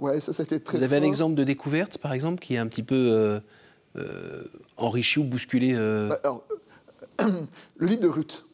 ouais, 0.00 0.20
ça, 0.20 0.32
ça 0.32 0.42
a 0.42 0.44
été 0.44 0.58
très. 0.58 0.78
Vous 0.78 0.84
avez 0.84 0.96
un 0.96 1.02
exemple 1.02 1.34
de 1.34 1.44
découverte, 1.44 1.98
par 1.98 2.12
exemple, 2.12 2.40
qui 2.40 2.54
est 2.54 2.58
un 2.58 2.66
petit 2.66 2.82
peu 2.82 2.94
euh, 2.94 3.40
enrichi 4.76 5.18
ou 5.18 5.24
bousculé 5.24 5.74
euh 5.74 6.08
bah, 6.08 6.20
alors, 6.24 6.44
Le 7.76 7.86
livre 7.86 8.00
de 8.00 8.08
Ruth. 8.08 8.44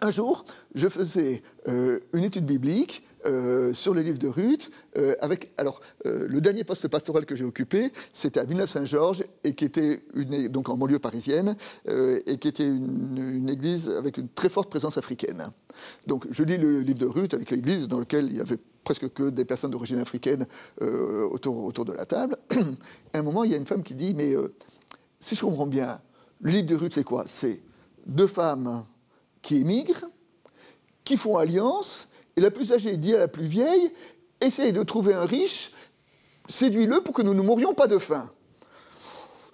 Un 0.00 0.10
jour, 0.10 0.44
je 0.74 0.88
faisais 0.88 1.42
euh, 1.68 2.00
une 2.12 2.24
étude 2.24 2.44
biblique 2.44 3.04
sur 3.72 3.94
le 3.94 4.02
livre 4.02 4.18
de 4.18 4.28
Ruth, 4.28 4.70
avec 5.20 5.52
alors 5.58 5.80
le 6.04 6.40
dernier 6.40 6.64
poste 6.64 6.88
pastoral 6.88 7.26
que 7.26 7.36
j'ai 7.36 7.44
occupé, 7.44 7.92
c'était 8.12 8.40
à 8.40 8.44
Villeneuve-Saint-Georges 8.44 9.24
et 9.44 9.54
qui 9.54 9.64
était 9.64 10.00
une, 10.14 10.48
donc 10.48 10.68
en 10.68 10.76
banlieue 10.76 10.98
parisienne 10.98 11.56
et 11.88 12.38
qui 12.38 12.48
était 12.48 12.66
une, 12.66 13.48
église 13.48 13.88
avec 13.90 14.18
une 14.18 14.28
très 14.28 14.48
forte 14.48 14.70
présence 14.70 14.98
africaine. 14.98 15.50
Donc 16.06 16.26
je 16.30 16.42
lis 16.42 16.58
le 16.58 16.80
livre 16.80 16.98
de 16.98 17.06
Ruth 17.06 17.34
avec 17.34 17.50
l'église 17.50 17.88
dans 17.88 17.98
lequel 17.98 18.26
il 18.26 18.36
y 18.36 18.40
avait 18.40 18.58
presque 18.82 19.12
que 19.12 19.30
des 19.30 19.44
personnes 19.44 19.70
d'origine 19.70 19.98
africaine 19.98 20.46
euh, 20.80 21.24
autour, 21.30 21.64
autour 21.64 21.84
de 21.84 21.92
la 21.92 22.04
table. 22.04 22.36
à 23.12 23.18
un 23.18 23.22
moment, 23.22 23.44
il 23.44 23.52
y 23.52 23.54
a 23.54 23.58
une 23.58 23.66
femme 23.66 23.82
qui 23.82 23.94
dit, 23.94 24.14
mais 24.14 24.34
euh, 24.34 24.54
si 25.20 25.34
je 25.34 25.40
comprends 25.40 25.66
bien, 25.66 26.00
le 26.40 26.50
livre 26.50 26.66
de 26.66 26.74
Ruth, 26.74 26.92
c'est 26.92 27.04
quoi? 27.04 27.24
C'est 27.28 27.62
deux 28.06 28.26
femmes 28.26 28.84
qui 29.40 29.56
émigrent, 29.56 30.10
qui 31.04 31.16
font 31.16 31.36
alliance, 31.36 32.08
et 32.36 32.40
la 32.40 32.50
plus 32.50 32.72
âgée 32.72 32.96
dit 32.96 33.14
à 33.14 33.18
la 33.18 33.28
plus 33.28 33.44
vieille, 33.44 33.90
essaye 34.40 34.72
de 34.72 34.82
trouver 34.82 35.14
un 35.14 35.24
riche, 35.24 35.72
séduis-le 36.48 37.00
pour 37.00 37.14
que 37.14 37.22
nous 37.22 37.34
ne 37.34 37.42
mourions 37.42 37.74
pas 37.74 37.86
de 37.86 37.98
faim. 37.98 38.30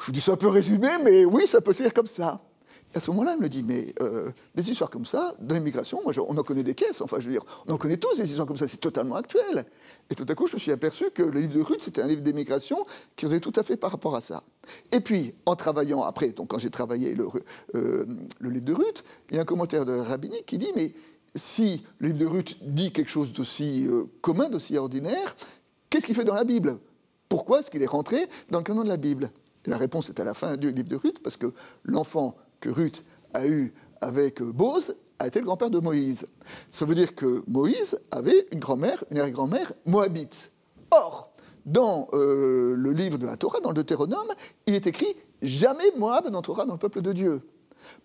Je 0.01 0.07
vous 0.07 0.13
dis 0.13 0.21
ça 0.21 0.33
un 0.33 0.37
peu 0.37 0.49
résumé, 0.49 0.89
mais 1.03 1.25
oui, 1.25 1.47
ça 1.47 1.61
peut 1.61 1.73
se 1.73 1.83
dire 1.83 1.93
comme 1.93 2.07
ça 2.07 2.41
à 2.95 3.01
ce 3.01 3.11
moment-là, 3.11 3.35
elle 3.35 3.43
me 3.43 3.49
dit, 3.49 3.63
mais 3.63 3.95
euh, 4.01 4.31
des 4.55 4.71
histoires 4.71 4.91
comme 4.91 5.05
ça, 5.05 5.35
dans 5.41 5.55
l'immigration, 5.55 6.01
on 6.05 6.37
en 6.37 6.43
connaît 6.43 6.63
des 6.63 6.75
caisses, 6.75 7.01
enfin, 7.03 7.19
je 7.21 7.27
veux 7.27 7.33
dire, 7.33 7.45
on 7.67 7.75
en 7.75 7.77
connaît 7.77 7.99
tous 7.99 8.17
des 8.17 8.27
histoires 8.27 8.47
comme 8.47 8.57
ça, 8.57 8.67
c'est 8.67 8.79
totalement 8.79 9.17
actuel. 9.17 9.65
Et 10.11 10.15
tout 10.15 10.25
à 10.29 10.35
coup, 10.35 10.47
je 10.47 10.55
me 10.55 10.59
suis 10.59 10.73
aperçu 10.73 11.11
que 11.11 11.23
le 11.23 11.41
livre 11.41 11.55
de 11.55 11.61
Ruth, 11.61 11.83
c'était 11.83 12.01
un 12.01 12.07
livre 12.07 12.23
d'immigration 12.23 12.85
qui 13.15 13.27
faisait 13.27 13.41
tout 13.41 13.53
à 13.57 13.63
fait 13.63 13.77
par 13.77 13.91
rapport 13.91 14.17
à 14.17 14.21
ça. 14.21 14.43
Et 14.91 15.01
puis, 15.01 15.35
en 15.45 15.55
travaillant 15.55 16.03
après, 16.03 16.29
donc 16.29 16.49
quand 16.49 16.59
j'ai 16.59 16.71
travaillé 16.71 17.15
le, 17.15 17.27
euh, 17.75 18.07
le, 18.41 18.51
livre 18.51 18.65
de 18.65 18.73
Ruth, 18.73 19.05
il 19.31 19.37
y 19.37 19.39
a 19.39 19.43
un 19.43 19.47
commentaire 19.47 19.85
de 19.85 19.93
Rabbinique 19.93 20.47
qui 20.47 20.57
dit, 20.57 20.73
mais 20.75 20.95
si 21.39 21.85
le 21.99 22.09
livre 22.09 22.19
de 22.19 22.27
Ruth 22.27 22.57
dit 22.63 22.93
quelque 22.93 23.11
chose 23.11 23.33
d'aussi 23.33 23.87
euh, 23.87 24.05
commun, 24.21 24.49
d'aussi 24.49 24.77
ordinaire, 24.77 25.37
qu'est-ce 25.89 26.07
qu'il 26.07 26.15
fait 26.15 26.25
dans 26.25 26.35
la 26.35 26.45
Bible? 26.45 26.79
Pourquoi 27.29 27.61
est-ce 27.61 27.71
qu'il 27.71 27.83
est 27.83 27.87
rentré 27.87 28.19
dans 28.51 28.59
le 28.59 28.65
canon 28.65 28.85
de 28.85 28.89
la 28.89 28.97
Bible? 28.97 29.31
La 29.67 29.77
réponse 29.77 30.09
est 30.09 30.21
à 30.21 30.25
la 30.25 30.35
fin 30.35 30.57
du 30.57 30.73
livre 30.73 30.89
de 30.89 30.97
Ruth, 30.97 31.21
parce 31.23 31.37
que 31.37 31.53
l'enfant 31.85 32.37
que 32.61 32.71
Ruth 32.71 33.05
a 33.35 33.47
eu 33.47 33.73
avec 34.01 34.43
Bose 34.43 34.97
a 35.19 35.27
été 35.27 35.41
le 35.41 35.45
grand-père 35.45 35.71
de 35.71 35.79
Moïse. 35.79 36.27
Ça 36.71 36.85
veut 36.85 36.95
dire 36.95 37.15
que 37.15 37.43
Moïse 37.47 37.99
avait 38.11 38.47
une 38.53 38.61
grand-mère, 38.61 39.05
une 39.11 39.19
arrière-grand-mère 39.19 39.73
moabite. 39.85 40.53
Or, 40.91 41.33
dans 41.67 42.09
euh, 42.15 42.75
le 42.77 42.93
livre 42.93 43.19
de 43.19 43.27
la 43.27 43.37
Torah, 43.37 43.61
dans 43.61 43.71
le 43.71 43.75
Deutéronome, 43.75 44.29
il 44.67 44.75
est 44.75 44.87
écrit 44.87 45.15
jamais 45.43 45.91
Moab 45.97 46.31
n'entrera 46.31 46.65
dans 46.67 46.75
le 46.75 46.79
peuple 46.79 47.03
de 47.03 47.13
Dieu. 47.13 47.43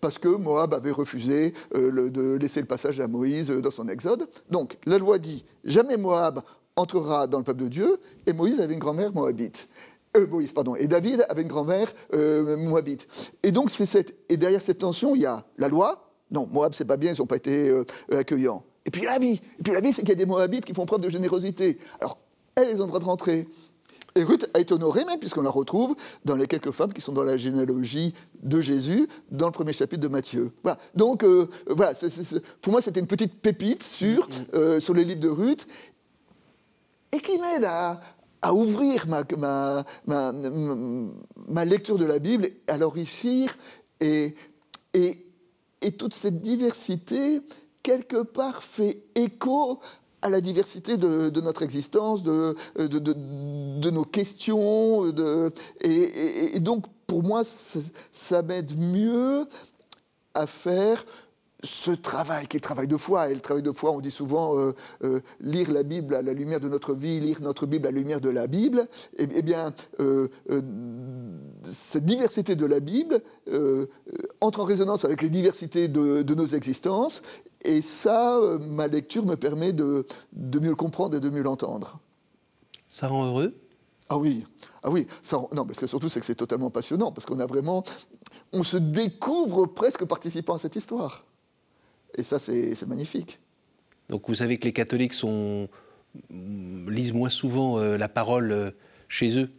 Parce 0.00 0.18
que 0.18 0.28
Moab 0.28 0.74
avait 0.74 0.90
refusé 0.90 1.54
euh, 1.74 2.10
de 2.10 2.36
laisser 2.36 2.60
le 2.60 2.66
passage 2.66 3.00
à 3.00 3.08
Moïse 3.08 3.50
dans 3.50 3.70
son 3.70 3.88
exode. 3.88 4.28
Donc, 4.50 4.78
la 4.86 4.98
loi 4.98 5.18
dit 5.18 5.44
jamais 5.64 5.96
Moab 5.96 6.40
entrera 6.76 7.26
dans 7.26 7.38
le 7.38 7.44
peuple 7.44 7.62
de 7.64 7.68
Dieu, 7.68 7.96
et 8.26 8.32
Moïse 8.32 8.60
avait 8.60 8.74
une 8.74 8.80
grand-mère 8.80 9.12
moabite. 9.12 9.68
Euh, 10.16 10.26
Moïse, 10.26 10.52
pardon. 10.52 10.76
Et 10.76 10.86
David 10.86 11.24
avait 11.28 11.42
une 11.42 11.48
grand-mère 11.48 11.92
euh, 12.14 12.56
moabite. 12.56 13.08
Et 13.42 13.52
donc, 13.52 13.70
c'est 13.70 13.86
cette, 13.86 14.14
et 14.28 14.36
derrière 14.36 14.62
cette 14.62 14.78
tension, 14.78 15.14
il 15.14 15.22
y 15.22 15.26
a 15.26 15.44
la 15.58 15.68
loi. 15.68 16.12
Non, 16.30 16.48
Moab, 16.52 16.72
c'est 16.74 16.84
pas 16.84 16.96
bien, 16.96 17.12
ils 17.12 17.20
n'ont 17.20 17.26
pas 17.26 17.36
été 17.36 17.68
euh, 17.68 17.84
accueillants. 18.12 18.64
Et 18.86 18.90
puis 18.90 19.02
la 19.02 19.18
vie. 19.18 19.40
Et 19.58 19.62
puis 19.62 19.72
la 19.72 19.80
vie, 19.80 19.92
c'est 19.92 20.02
qu'il 20.02 20.10
y 20.10 20.12
a 20.12 20.16
des 20.16 20.26
Moabites 20.26 20.64
qui 20.64 20.74
font 20.74 20.86
preuve 20.86 21.00
de 21.00 21.10
générosité. 21.10 21.78
Alors, 22.00 22.18
elles, 22.54 22.80
ont 22.80 22.84
le 22.84 22.88
droit 22.88 23.00
de 23.00 23.04
rentrer. 23.04 23.48
Et 24.16 24.22
Ruth 24.22 24.48
a 24.54 24.60
été 24.60 24.72
honorée 24.72 25.04
même, 25.04 25.18
puisqu'on 25.18 25.42
la 25.42 25.50
retrouve 25.50 25.96
dans 26.24 26.36
les 26.36 26.46
quelques 26.46 26.70
femmes 26.70 26.92
qui 26.92 27.00
sont 27.00 27.12
dans 27.12 27.24
la 27.24 27.36
généalogie 27.36 28.14
de 28.42 28.60
Jésus, 28.60 29.08
dans 29.30 29.46
le 29.46 29.52
premier 29.52 29.72
chapitre 29.72 30.02
de 30.02 30.08
Matthieu. 30.08 30.52
Voilà. 30.62 30.78
Donc, 30.94 31.24
voilà, 31.66 31.94
pour 32.62 32.72
moi, 32.72 32.80
c'était 32.80 33.00
une 33.00 33.08
petite 33.08 33.40
pépite 33.40 33.82
sur, 33.82 34.28
mm-hmm. 34.28 34.78
sur 34.78 34.94
les 34.94 35.04
livres 35.04 35.20
de 35.20 35.28
Ruth, 35.28 35.66
et 37.10 37.20
qui 37.20 37.38
m'aide 37.38 37.64
à, 37.64 38.00
à 38.44 38.52
ouvrir 38.52 39.06
ma, 39.06 39.22
ma, 40.06 40.32
ma, 41.48 41.64
lecture 41.64 41.96
de 41.96 42.04
la 42.04 42.18
Bible, 42.18 42.48
à 42.66 42.76
l'enrichir, 42.76 43.56
et, 44.00 44.34
et, 44.92 45.26
et, 45.80 45.92
toute 45.92 46.12
cette 46.12 46.42
diversité, 46.42 47.40
quelque 47.82 48.22
part, 48.22 48.62
fait 48.62 49.02
écho 49.14 49.80
à 50.20 50.28
la 50.28 50.42
diversité 50.42 50.98
de, 50.98 51.40
notre 51.40 51.62
existence, 51.62 52.22
de, 52.22 52.54
de, 52.76 53.14
nos 53.90 54.04
questions. 54.04 55.10
De, 55.12 55.52
et, 55.80 56.58
donc, 56.60 56.86
pour 57.06 57.22
moi, 57.22 57.42
ça 58.12 58.42
m'aide 58.42 58.78
mieux 58.78 59.46
à 60.34 60.46
faire 60.46 61.04
ce 61.64 61.90
travail 61.90 62.46
qui 62.46 62.56
est 62.56 62.60
le 62.60 62.62
travail 62.64 62.86
de 62.86 62.96
foi. 62.96 63.30
Et 63.30 63.34
le 63.34 63.40
travail 63.40 63.62
de 63.62 63.72
foi, 63.72 63.90
on 63.90 64.00
dit 64.00 64.10
souvent 64.10 64.58
euh, 64.58 64.74
euh, 65.02 65.20
lire 65.40 65.70
la 65.70 65.82
Bible 65.82 66.14
à 66.14 66.22
la 66.22 66.32
lumière 66.32 66.60
de 66.60 66.68
notre 66.68 66.94
vie, 66.94 67.20
lire 67.20 67.40
notre 67.40 67.66
Bible 67.66 67.86
à 67.86 67.90
la 67.90 67.98
lumière 67.98 68.20
de 68.20 68.28
la 68.28 68.46
Bible. 68.46 68.86
Eh, 69.18 69.26
eh 69.32 69.42
bien, 69.42 69.72
euh, 70.00 70.28
cette 71.64 72.04
diversité 72.04 72.54
de 72.54 72.66
la 72.66 72.80
Bible 72.80 73.20
entre 74.40 74.60
en 74.60 74.64
résonance 74.64 75.04
avec 75.04 75.22
les 75.22 75.30
diversités 75.30 75.88
de, 75.88 76.34
nos 76.34 76.46
existences. 76.46 77.22
Et 77.64 77.80
ça, 77.80 78.38
ma 78.68 78.88
lecture 78.88 79.24
me 79.24 79.36
permet 79.36 79.72
de, 79.72 80.06
de 80.32 80.58
mieux 80.58 80.70
le 80.70 80.76
comprendre 80.76 81.16
et 81.16 81.20
de 81.20 81.30
mieux 81.30 81.42
l'entendre. 81.42 82.00
Ça 82.88 83.08
rend 83.08 83.26
heureux? 83.26 83.54
Ah 84.08 84.18
oui, 84.18 84.44
ah 84.82 84.90
oui. 84.90 85.06
Non, 85.52 85.64
mais 85.66 85.74
surtout, 85.74 86.08
c'est 86.08 86.20
que 86.20 86.26
c'est 86.26 86.34
totalement 86.34 86.70
passionnant 86.70 87.10
parce 87.10 87.26
qu'on 87.26 87.40
a 87.40 87.46
vraiment, 87.46 87.82
on 88.52 88.62
se 88.62 88.76
découvre 88.76 89.66
presque 89.66 90.04
participant 90.04 90.54
à 90.54 90.58
cette 90.58 90.76
histoire. 90.76 91.24
Et 92.16 92.22
ça, 92.22 92.38
c'est 92.38 92.86
magnifique. 92.86 93.40
Donc 94.08 94.28
vous 94.28 94.34
savez 94.34 94.56
que 94.58 94.64
les 94.64 94.72
catholiques 94.72 95.14
lisent 96.30 97.12
moins 97.12 97.30
souvent 97.30 97.78
euh, 97.78 97.96
la 97.96 98.08
parole 98.08 98.52
euh, 98.52 98.70
chez 99.08 99.40
eux? 99.40 99.50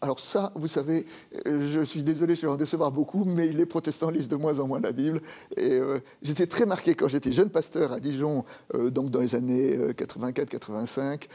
Alors 0.00 0.18
ça, 0.18 0.52
vous 0.54 0.68
savez, 0.68 1.06
euh, 1.46 1.60
je 1.60 1.80
suis 1.82 2.02
désolé, 2.02 2.34
je 2.34 2.42
vais 2.42 2.52
en 2.52 2.56
décevoir 2.56 2.90
beaucoup, 2.90 3.24
mais 3.24 3.48
les 3.48 3.66
protestants 3.66 4.10
lisent 4.10 4.28
de 4.28 4.36
moins 4.36 4.58
en 4.58 4.66
moins 4.66 4.80
la 4.80 4.92
Bible. 4.92 5.20
Et 5.56 5.78
j'étais 6.22 6.46
très 6.46 6.64
marqué 6.64 6.94
quand 6.94 7.08
j'étais 7.08 7.32
jeune 7.32 7.50
pasteur 7.50 7.92
à 7.92 8.00
Dijon, 8.00 8.44
donc 8.72 9.10
dans 9.10 9.20
les 9.20 9.34
années 9.34 9.76
84-85. 9.92 11.28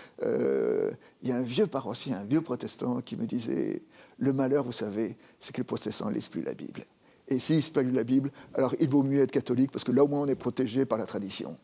Il 1.22 1.30
y 1.30 1.32
a 1.32 1.36
un 1.36 1.44
vieux 1.44 1.68
paroissien, 1.68 2.18
un 2.18 2.26
vieux 2.26 2.42
protestant 2.42 3.02
qui 3.02 3.16
me 3.16 3.26
disait, 3.28 3.84
le 4.18 4.34
malheur, 4.34 4.64
vous 4.64 4.72
savez, 4.72 5.16
c'est 5.40 5.54
que 5.54 5.62
les 5.62 5.64
protestants 5.64 6.10
ne 6.10 6.16
lisent 6.16 6.30
plus 6.30 6.42
la 6.42 6.54
Bible. 6.54 6.86
Et 7.28 7.40
s'il 7.40 7.64
se 7.64 7.80
lu 7.80 7.92
la 7.92 8.04
Bible, 8.04 8.32
alors 8.54 8.76
il 8.80 8.88
vaut 8.88 9.04
mieux 9.04 9.22
être 9.22 9.32
catholique 9.32 9.72
parce 9.72 9.84
que 9.84 9.92
là 9.92 10.04
au 10.04 10.08
moins 10.08 10.22
on 10.22 10.28
est 10.28 10.36
protégé 10.36 10.86
par 10.86 10.98
la 10.98 11.06
tradition. 11.06 11.58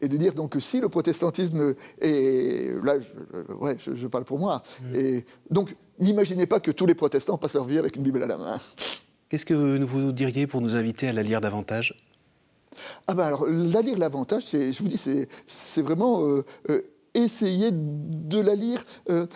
Et 0.00 0.08
de 0.08 0.16
dire 0.16 0.34
donc 0.34 0.52
que 0.52 0.60
si 0.60 0.80
le 0.80 0.88
protestantisme 0.88 1.74
est. 2.00 2.74
Là, 2.82 2.98
je, 2.98 3.52
ouais, 3.54 3.76
je, 3.78 4.06
parle 4.06 4.24
pour 4.24 4.38
moi. 4.38 4.62
Mm. 4.82 4.94
Et 4.96 5.24
donc, 5.50 5.74
n'imaginez 5.98 6.46
pas 6.46 6.60
que 6.60 6.70
tous 6.70 6.86
les 6.86 6.94
protestants 6.94 7.38
passent 7.38 7.54
leur 7.54 7.64
vie 7.64 7.78
avec 7.78 7.96
une 7.96 8.02
Bible 8.02 8.22
à 8.22 8.26
la 8.26 8.36
main. 8.36 8.58
Qu'est-ce 9.28 9.46
que 9.46 9.54
vous 9.82 10.00
nous 10.00 10.12
diriez 10.12 10.46
pour 10.46 10.60
nous 10.60 10.76
inviter 10.76 11.08
à 11.08 11.12
la 11.12 11.22
lire 11.22 11.40
davantage? 11.40 11.94
Ah 13.06 13.14
ben 13.14 13.24
alors, 13.24 13.46
la 13.46 13.82
lire 13.82 13.98
davantage, 13.98 14.50
je 14.50 14.78
vous 14.82 14.88
dis, 14.88 15.00
c'est 15.46 15.82
vraiment 15.82 16.26
euh, 16.26 16.44
euh, 16.70 16.82
essayer 17.14 17.70
de 17.72 18.40
la 18.40 18.54
lire. 18.54 18.84
Euh, 19.10 19.26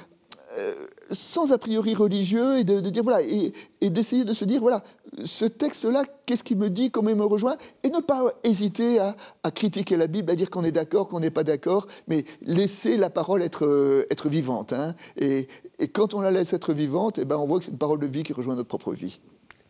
euh, 0.59 0.75
sans 1.11 1.53
a 1.53 1.59
priori 1.59 1.95
religieux 1.95 2.59
et 2.59 2.65
de, 2.65 2.81
dire 2.81 3.03
voilà 3.03 3.23
et, 3.23 3.91
d'essayer 3.91 4.25
de 4.25 4.35
se 4.35 4.45
dire 4.45 4.61
voilà 4.61 4.83
ce 5.25 5.45
texte-là 5.45 6.05
qu'est-ce 6.27 6.45
qui 6.45 6.57
me 6.57 6.71
dit 6.71 6.91
comment 6.91 7.11
il 7.11 7.17
me 7.17 7.25
rejoint 7.25 7.57
et 7.83 7.91
ne 7.91 8.01
pas 8.01 8.33
hésiter 8.45 8.99
à, 8.99 9.15
critiquer 9.51 9.97
la 9.97 10.07
Bible 10.07 10.31
à 10.31 10.35
dire 10.35 10.51
qu'on 10.51 10.65
est 10.65 10.73
d'accord 10.73 11.09
qu'on 11.09 11.21
n'est 11.21 11.31
pas 11.31 11.45
d'accord 11.45 11.87
mais 12.09 12.25
laisser 12.43 12.97
la 12.97 13.11
parole 13.11 13.43
être 13.43 13.67
euh, 13.67 14.07
être 14.11 14.29
vivante 14.29 14.73
hein. 14.73 14.95
et, 15.19 15.49
quand 15.93 16.15
on 16.15 16.21
la 16.21 16.31
laisse 16.31 16.53
être 16.53 16.73
vivante 16.73 17.19
et 17.19 17.23
eh 17.23 17.25
ben 17.25 17.37
on 17.37 17.47
voit 17.47 17.59
que 17.59 17.65
c'est 17.65 17.71
une 17.71 17.79
parole 17.79 18.01
de 18.01 18.07
vie 18.07 18.23
qui 18.23 18.33
rejoint 18.33 18.57
notre 18.57 18.69
propre 18.69 18.93
vie 18.93 19.21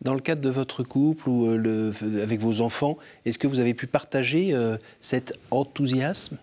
dans 0.01 0.13
le 0.13 0.21
cadre 0.21 0.41
de 0.41 0.49
votre 0.49 0.83
couple 0.83 1.27
ou 1.27 1.47
euh, 1.47 1.57
le, 1.57 2.21
avec 2.21 2.39
vos 2.39 2.61
enfants, 2.61 2.97
est-ce 3.25 3.37
que 3.37 3.47
vous 3.47 3.59
avez 3.59 3.73
pu 3.73 3.85
partager 3.85 4.55
cet 5.01 5.33
enthousiasme? 5.51 6.37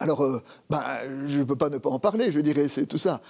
Alors, 0.00 0.26
ben, 0.68 0.82
je 1.28 1.38
ne 1.38 1.44
peux 1.44 1.54
pas 1.54 1.70
ne 1.70 1.78
pas 1.78 1.90
en 1.90 2.00
parler, 2.00 2.32
je 2.32 2.40
dirais, 2.40 2.66
c'est 2.66 2.86
tout 2.86 2.98
ça. 2.98 3.22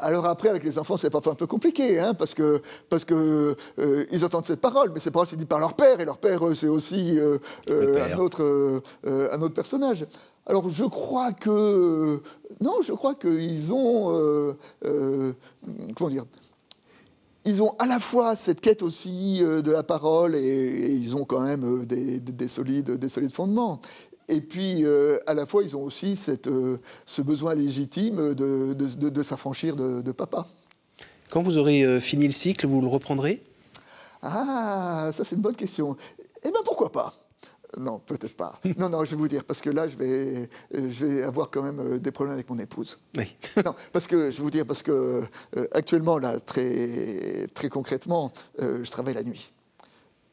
Alors 0.00 0.26
après, 0.26 0.48
avec 0.48 0.64
les 0.64 0.78
enfants, 0.78 0.96
c'est 0.96 1.10
parfois 1.10 1.32
un 1.32 1.36
peu 1.36 1.46
compliqué, 1.46 1.98
hein, 1.98 2.14
parce 2.14 2.34
que 2.34 2.62
parce 2.88 3.04
que 3.04 3.56
euh, 3.78 4.04
ils 4.12 4.24
entendent 4.24 4.44
cette 4.44 4.60
parole, 4.60 4.90
mais 4.94 5.00
cette 5.00 5.12
parole 5.12 5.26
c'est 5.26 5.36
dit 5.36 5.46
par 5.46 5.58
leur 5.58 5.74
père, 5.74 6.00
et 6.00 6.04
leur 6.04 6.18
père 6.18 6.40
c'est 6.54 6.68
aussi 6.68 7.18
euh, 7.18 7.38
euh, 7.70 8.14
un 8.14 8.18
autre 8.18 8.82
un 9.06 9.42
autre 9.42 9.54
personnage. 9.54 10.06
Alors 10.46 10.70
je 10.70 10.84
crois 10.84 11.32
que 11.32 12.22
non, 12.60 12.80
je 12.82 12.92
crois 12.92 13.14
qu'ils 13.14 13.72
ont 13.72 14.56
comment 15.96 16.10
dire. 16.10 16.24
Ils 17.44 17.62
ont 17.62 17.74
à 17.78 17.86
la 17.86 17.98
fois 17.98 18.36
cette 18.36 18.60
quête 18.60 18.82
aussi 18.82 19.40
de 19.40 19.70
la 19.70 19.82
parole 19.82 20.36
et, 20.36 20.90
ils 20.90 21.16
ont 21.16 21.24
quand 21.24 21.40
même 21.40 21.86
des, 21.86 22.20
des, 22.20 22.48
solides, 22.48 22.90
des 22.90 23.08
solides 23.08 23.32
fondements. 23.32 23.80
Et 24.28 24.42
puis, 24.42 24.84
euh, 24.84 25.18
à 25.26 25.34
la 25.34 25.46
fois, 25.46 25.62
ils 25.62 25.74
ont 25.74 25.82
aussi 25.82 26.14
cette, 26.14 26.48
euh, 26.48 26.78
ce 27.06 27.22
besoin 27.22 27.54
légitime 27.54 28.34
de, 28.34 28.74
de, 28.74 29.08
de, 29.08 29.22
s'affranchir 29.22 29.74
de, 29.74 30.12
papa. 30.12 30.46
Quand 31.30 31.42
vous 31.42 31.56
aurez 31.56 31.82
euh, 31.82 31.98
fini 31.98 32.26
le 32.26 32.32
cycle, 32.32 32.66
vous 32.66 32.80
le 32.82 32.88
reprendrez? 32.88 33.42
Ah, 34.22 35.10
ça 35.14 35.24
c'est 35.24 35.36
une 35.36 35.42
bonne 35.42 35.56
question. 35.56 35.96
Eh 36.44 36.50
bien, 36.50 36.60
pourquoi 36.64 36.92
pas? 36.92 37.14
Non, 37.78 38.00
peut-être 38.00 38.36
pas. 38.36 38.60
Non, 38.78 38.90
non, 38.90 39.04
je 39.04 39.12
vais 39.12 39.16
vous 39.16 39.28
dire, 39.28 39.44
parce 39.44 39.62
que 39.62 39.70
là, 39.70 39.88
je 39.88 39.96
vais, 39.96 40.50
je 40.72 41.06
vais 41.06 41.22
avoir 41.22 41.50
quand 41.50 41.62
même 41.62 41.98
des 41.98 42.10
problèmes 42.10 42.34
avec 42.34 42.50
mon 42.50 42.58
épouse. 42.58 42.98
Oui. 43.16 43.34
non, 43.64 43.74
parce 43.92 44.06
que, 44.06 44.30
je 44.30 44.36
vais 44.36 44.42
vous 44.42 44.50
dire, 44.50 44.66
parce 44.66 44.82
que 44.82 45.22
actuellement, 45.72 46.18
là, 46.18 46.38
très, 46.40 47.46
très 47.54 47.68
concrètement, 47.68 48.32
je 48.58 48.90
travaille 48.90 49.14
la 49.14 49.22
nuit. 49.22 49.52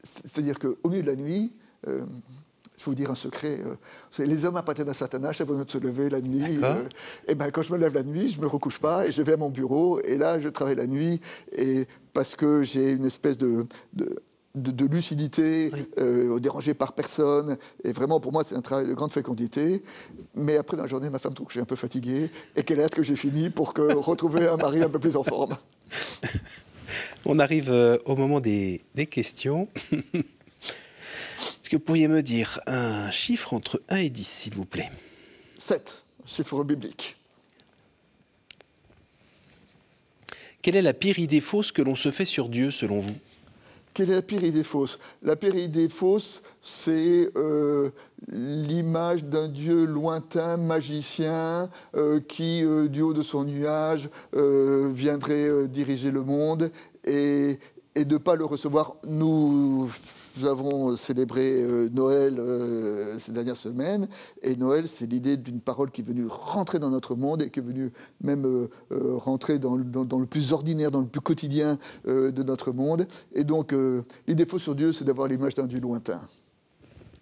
C'est-à-dire 0.02 0.58
qu'au 0.58 0.88
milieu 0.88 1.02
de 1.02 1.10
la 1.10 1.16
nuit, 1.16 1.52
je 2.76 2.84
vais 2.84 2.90
vous 2.90 2.94
dire 2.94 3.10
un 3.10 3.14
secret. 3.14 3.58
Euh, 3.64 4.24
les 4.24 4.44
hommes 4.44 4.56
appartiennent 4.56 4.88
à 4.88 4.94
Satan, 4.94 5.20
j'ai 5.32 5.44
besoin 5.44 5.64
de 5.64 5.70
se 5.70 5.78
lever 5.78 6.10
la 6.10 6.20
nuit. 6.20 6.58
Euh, 6.62 6.74
et 7.26 7.34
ben, 7.34 7.50
quand 7.50 7.62
je 7.62 7.72
me 7.72 7.78
lève 7.78 7.94
la 7.94 8.02
nuit, 8.02 8.28
je 8.28 8.38
ne 8.38 8.42
me 8.42 8.48
recouche 8.48 8.78
pas 8.78 9.06
et 9.06 9.12
je 9.12 9.22
vais 9.22 9.32
à 9.32 9.36
mon 9.36 9.50
bureau. 9.50 10.00
Et 10.00 10.16
là, 10.16 10.38
je 10.40 10.48
travaille 10.48 10.74
la 10.74 10.86
nuit. 10.86 11.20
Et 11.56 11.86
parce 12.12 12.36
que 12.36 12.62
j'ai 12.62 12.90
une 12.90 13.06
espèce 13.06 13.38
de, 13.38 13.66
de, 14.54 14.86
lucidité, 14.86 15.72
euh, 15.98 16.38
dérangée 16.38 16.74
par 16.74 16.92
personne. 16.92 17.56
Et 17.82 17.92
vraiment, 17.92 18.20
pour 18.20 18.32
moi, 18.32 18.44
c'est 18.44 18.56
un 18.56 18.62
travail 18.62 18.88
de 18.88 18.94
grande 18.94 19.12
fécondité. 19.12 19.82
Mais 20.34 20.56
après, 20.56 20.76
dans 20.76 20.84
la 20.84 20.88
journée, 20.88 21.08
ma 21.08 21.18
femme 21.18 21.34
trouve 21.34 21.46
que 21.46 21.52
suis 21.52 21.60
un 21.60 21.66
peu 21.66 21.76
fatigué 21.76 22.30
et 22.56 22.62
qu'elle 22.62 22.80
hâte 22.80 22.94
que 22.94 23.02
j'ai 23.02 23.16
fini 23.16 23.48
pour 23.48 23.72
que, 23.72 23.80
retrouver 23.94 24.48
un 24.48 24.56
mari 24.56 24.82
un 24.82 24.90
peu 24.90 24.98
plus 24.98 25.16
en 25.16 25.22
forme. 25.22 25.56
On 27.24 27.38
arrive 27.38 28.00
au 28.04 28.16
moment 28.16 28.40
des, 28.40 28.84
des 28.94 29.06
questions. 29.06 29.68
Est-ce 31.66 31.70
que 31.72 31.76
vous 31.78 31.82
pourriez 31.82 32.06
me 32.06 32.22
dire 32.22 32.60
un 32.68 33.10
chiffre 33.10 33.52
entre 33.52 33.82
1 33.88 33.96
et 33.96 34.08
10, 34.08 34.24
s'il 34.24 34.54
vous 34.54 34.66
plaît? 34.66 34.88
7, 35.58 36.04
chiffre 36.24 36.62
biblique. 36.62 37.16
Quelle 40.62 40.76
est 40.76 40.82
la 40.82 40.94
pire 40.94 41.18
idée 41.18 41.40
fausse 41.40 41.72
que 41.72 41.82
l'on 41.82 41.96
se 41.96 42.12
fait 42.12 42.24
sur 42.24 42.48
Dieu, 42.48 42.70
selon 42.70 43.00
vous? 43.00 43.16
Quelle 43.94 44.10
est 44.10 44.14
la 44.14 44.22
pire 44.22 44.44
idée 44.44 44.62
fausse? 44.62 45.00
La 45.24 45.34
pire 45.34 45.56
idée 45.56 45.88
fausse, 45.88 46.44
c'est 46.62 47.30
euh, 47.34 47.90
l'image 48.28 49.24
d'un 49.24 49.48
Dieu 49.48 49.86
lointain, 49.86 50.56
magicien, 50.58 51.68
euh, 51.96 52.20
qui, 52.20 52.62
euh, 52.64 52.86
du 52.86 53.02
haut 53.02 53.12
de 53.12 53.22
son 53.22 53.42
nuage, 53.42 54.08
viendrait 54.32 55.66
diriger 55.66 56.12
le 56.12 56.22
monde 56.22 56.70
et, 57.04 57.58
et 57.96 58.04
de 58.04 58.14
ne 58.14 58.18
pas 58.18 58.36
le 58.36 58.44
recevoir. 58.44 58.96
Nous 59.08 59.88
avons 60.44 60.96
célébré 60.96 61.62
euh, 61.62 61.88
Noël 61.88 62.36
euh, 62.38 63.18
ces 63.18 63.32
dernières 63.32 63.56
semaines, 63.56 64.06
et 64.42 64.54
Noël, 64.54 64.86
c'est 64.86 65.10
l'idée 65.10 65.38
d'une 65.38 65.60
parole 65.60 65.90
qui 65.90 66.02
est 66.02 66.04
venue 66.04 66.26
rentrer 66.28 66.78
dans 66.78 66.90
notre 66.90 67.16
monde 67.16 67.42
et 67.42 67.50
qui 67.50 67.58
est 67.58 67.62
venue 67.62 67.90
même 68.20 68.44
euh, 68.44 68.68
rentrer 69.16 69.58
dans, 69.58 69.76
dans, 69.78 70.18
le 70.18 70.26
plus 70.26 70.52
ordinaire, 70.52 70.90
dans 70.90 71.00
le 71.00 71.06
plus 71.06 71.22
quotidien 71.22 71.78
de 72.06 72.42
notre 72.42 72.70
monde. 72.70 73.08
Et 73.34 73.44
donc, 73.44 73.74
l'idée 74.28 74.44
fausse 74.44 74.62
sur 74.62 74.74
Dieu, 74.74 74.92
c'est 74.92 75.04
d'avoir 75.04 75.28
l'image 75.28 75.54
d'un 75.54 75.66
Dieu 75.66 75.80
lointain. 75.80 76.20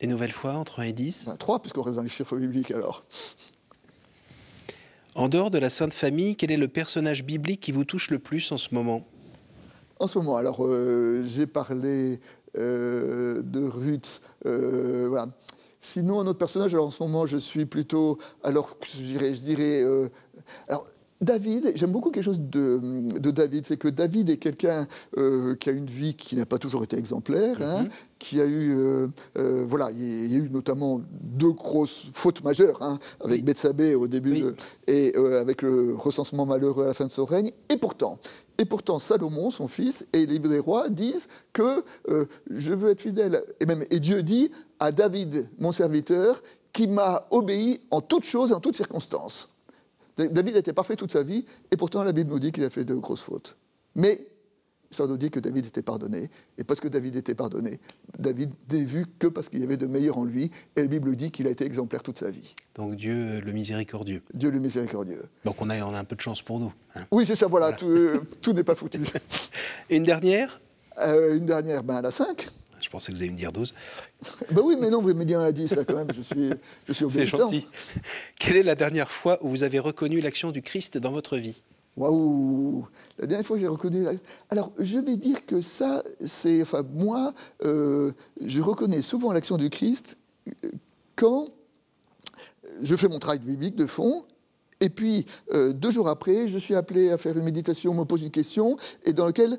Et 0.01 0.09
nouvelle 0.09 0.33
fois, 0.33 0.55
entre 0.55 0.81
1 0.81 0.83
et 0.85 0.93
10 0.93 1.27
ben, 1.27 1.37
3, 1.37 1.63
puisqu'on 1.63 1.83
reste 1.83 1.97
dans 1.97 2.03
les 2.03 2.09
chiffres 2.09 2.37
bibliques 2.37 2.73
alors. 2.73 3.05
En 5.15 5.29
dehors 5.29 5.51
de 5.51 5.59
la 5.59 5.71
Sainte 5.71 5.95
Famille, 5.95 6.35
quel 6.35 6.51
est 6.51 6.57
le 6.57 6.69
personnage 6.69 7.25
biblique 7.25 7.61
qui 7.61 7.71
vous 7.71 7.85
touche 7.85 8.11
le 8.11 8.19
plus 8.19 8.51
en 8.51 8.59
ce 8.59 8.75
moment? 8.75 9.07
En 9.99 10.07
ce 10.07 10.19
moment. 10.19 10.37
Alors, 10.37 10.65
euh, 10.65 11.23
j'ai 11.25 11.47
parlé 11.47 12.21
euh, 12.57 13.43
de 13.43 13.65
Ruth. 13.65 14.21
Euh, 14.47 15.07
voilà. 15.09 15.29
Sinon, 15.81 16.21
un 16.21 16.27
autre 16.27 16.39
personnage, 16.39 16.73
alors 16.75 16.87
en 16.87 16.91
ce 16.91 17.03
moment, 17.03 17.27
je 17.27 17.37
suis 17.37 17.67
plutôt. 17.67 18.19
Alors, 18.43 18.77
je 18.83 19.03
dirais. 19.03 19.35
Je 19.35 19.41
dirais 19.43 19.85
alors, 20.69 20.87
David, 21.21 21.73
j'aime 21.75 21.93
beaucoup 21.93 22.11
quelque 22.11 22.25
chose 22.25 22.41
de, 22.41 22.81
David, 23.31 23.67
c'est 23.67 23.77
que 23.77 23.89
David 23.89 24.31
est 24.31 24.37
quelqu'un 24.37 24.87
qui 25.15 25.69
a 25.71 25.73
une 25.73 25.87
vie 25.87 26.15
qui 26.15 26.37
n'a 26.37 26.45
pas 26.45 26.59
toujours 26.59 26.83
été 26.85 26.99
exemplaire, 26.99 27.57
hein, 27.63 27.83
mhm. 27.85 27.89
qui 28.19 28.41
a 28.41 28.47
eu, 28.47 28.77
voilà, 29.35 29.91
il 29.93 30.33
y 30.33 30.37
a 30.37 30.39
eu 30.39 30.51
notamment 30.51 31.01
deux 31.23 31.53
grosses 31.53 32.11
fautes 32.13 32.43
majeures, 32.45 32.83
hein, 32.83 32.99
avec 33.21 33.39
oui. 33.39 33.43
Bethsabée 33.43 33.95
au 33.95 34.07
début 34.07 34.45
et 34.87 35.15
avec 35.17 35.63
le 35.63 35.95
recensement 35.95 36.47
malheureux 36.47 36.85
à 36.85 36.89
la 36.89 36.95
fin 36.95 37.07
de 37.07 37.11
son 37.11 37.25
règne, 37.25 37.53
et 37.69 37.77
pourtant, 37.77 38.19
et 38.59 38.65
pourtant, 38.65 38.99
Salomon, 38.99 39.51
son 39.51 39.69
fils, 39.69 40.07
et 40.13 40.27
les 40.27 40.35
livres 40.35 40.49
des 40.49 40.59
rois 40.59 40.89
disent 40.89 41.27
que 41.53 41.85
euh, 42.09 42.27
je 42.51 42.73
veux 42.73 42.91
être 42.91 43.01
fidèle. 43.01 43.43
Et 43.61 43.67
même 43.67 43.85
et 43.91 44.01
Dieu 44.01 44.23
dit 44.23 44.51
à 44.79 44.93
David, 44.93 45.49
mon 45.59 45.73
serviteur, 45.73 46.43
qui 46.73 46.87
m'a 46.87 47.27
obéi 47.31 47.81
en 47.91 48.01
toutes 48.01 48.25
choses 48.25 48.51
et 48.51 48.55
en 48.55 48.61
toutes 48.61 48.77
circonstances. 48.77 49.49
David 50.17 50.57
était 50.57 50.73
parfait 50.73 50.97
toute 50.97 51.13
sa 51.13 51.23
vie, 51.23 51.45
et 51.71 51.77
pourtant 51.77 52.05
la 52.05 52.13
Bible 52.13 52.31
nous 52.31 52.39
dit 52.39 52.53
qu'il 52.53 52.65
a 52.65 52.71
fait 52.71 52.85
de 52.85 52.95
grosses 52.95 53.23
fautes. 53.23 53.57
Mais 53.95 54.27
ça 54.91 55.07
nous 55.07 55.17
dit 55.17 55.31
que 55.31 55.41
David 55.41 55.67
était 55.67 55.83
pardonné, 55.83 56.31
et 56.57 56.65
parce 56.65 56.81
que 56.81 56.89
David 56.89 57.17
était 57.17 57.35
pardonné, 57.35 57.81
David 58.19 58.51
n'est 58.71 58.85
vu 58.85 59.07
que 59.19 59.27
parce 59.27 59.49
qu'il 59.49 59.61
y 59.61 59.65
avait 59.65 59.77
de 59.77 59.87
meilleur 59.87 60.19
en 60.19 60.25
lui, 60.25 60.51
et 60.77 60.83
la 60.83 60.87
Bible 60.87 61.17
dit 61.17 61.31
qu'il 61.31 61.47
a 61.47 61.51
été 61.51 61.65
exemplaire 61.65 62.03
toute 62.03 62.19
sa 62.19 62.31
vie. 62.31 62.55
Donc 62.77 62.95
Dieu 62.95 63.41
le 63.41 63.53
miséricordieux. 63.53 64.23
Dieu 64.33 64.51
le 64.51 64.61
miséricordieux. 64.61 65.23
Donc 65.45 65.57
on 65.61 65.69
a, 65.69 65.81
on 65.83 65.95
a 65.95 65.99
un 65.99 66.05
peu 66.05 66.15
de 66.15 66.21
chance 66.21 66.43
pour 66.43 66.61
nous. 66.61 66.73
Hein. 66.95 67.07
Oui, 67.11 67.25
c'est 67.27 67.37
ça, 67.37 67.49
voilà, 67.49 67.75
euh, 67.83 68.21
tout, 68.41 68.53
n'est 68.53 68.65
pas 68.65 68.75
foutu. 68.77 69.01
une 69.91 70.05
dernière? 70.05 70.61
Euh, 70.99 71.37
Une 71.37 71.47
dernière, 71.47 71.83
ben, 71.83 71.97
à 71.97 72.03
la 72.03 72.11
5. 72.13 72.47
Je 72.95 72.97
pensais 72.97 73.11
que 73.11 73.17
vous 73.17 73.23
alliez 73.23 73.33
me 73.33 73.37
dire 73.37 73.51
12. 73.51 73.75
ben 74.53 74.63
oui, 74.63 74.77
mais 74.81 74.89
non, 74.89 75.03
vous 75.03 75.13
me 75.15 75.25
dire 75.25 75.41
à 75.41 75.51
10, 75.51 75.75
là, 75.75 75.85
quand 75.85 75.97
même, 75.97 76.13
je 76.13 76.23
suis, 76.23 76.51
je 76.87 76.93
suis 76.93 77.05
C'est 77.11 77.27
gentil. 77.27 77.67
Quelle 78.39 78.57
est 78.57 78.63
la 78.63 78.77
dernière 78.77 79.11
fois 79.11 79.37
où 79.43 79.49
vous 79.49 79.65
avez 79.65 79.81
reconnu 79.81 80.21
l'action 80.21 80.53
du 80.53 80.63
Christ 80.63 80.99
dans 80.99 81.11
votre 81.11 81.37
vie? 81.37 81.65
Waouh 81.97 82.87
La 83.19 83.27
dernière 83.27 83.45
fois 83.45 83.57
que 83.57 83.63
j'ai 83.63 83.67
reconnu... 83.67 84.05
Alors, 84.49 84.71
je 84.79 85.01
vais 85.01 85.17
dire 85.17 85.45
que 85.45 85.61
ça, 85.61 86.05
c'est... 86.25 86.63
Enfin, 86.63 86.85
moi, 86.95 87.35
euh, 87.65 88.13
je 88.41 88.61
reconnais 88.61 89.03
souvent 89.03 89.33
l'action 89.33 89.57
du 89.57 89.71
Christ 89.71 90.17
euh, 90.47 90.71
quand 91.17 91.49
je 92.81 92.95
fais 92.95 93.09
mon 93.09 93.19
travail 93.19 93.41
biblique 93.41 93.75
de 93.75 93.87
fond, 93.87 94.25
et 94.81 94.89
puis, 94.89 95.27
euh, 95.53 95.73
deux 95.73 95.91
jours 95.91 96.09
après, 96.09 96.47
je 96.47 96.59
suis 96.59 96.75
appelé 96.75 97.11
à 97.11 97.19
faire 97.19 97.37
une 97.37 97.45
méditation, 97.45 97.93
on 97.93 97.95
me 97.95 98.05
pose 98.05 98.23
une 98.23 98.31
question, 98.31 98.77
et 99.05 99.13
dans 99.13 99.27
laquelle 99.27 99.59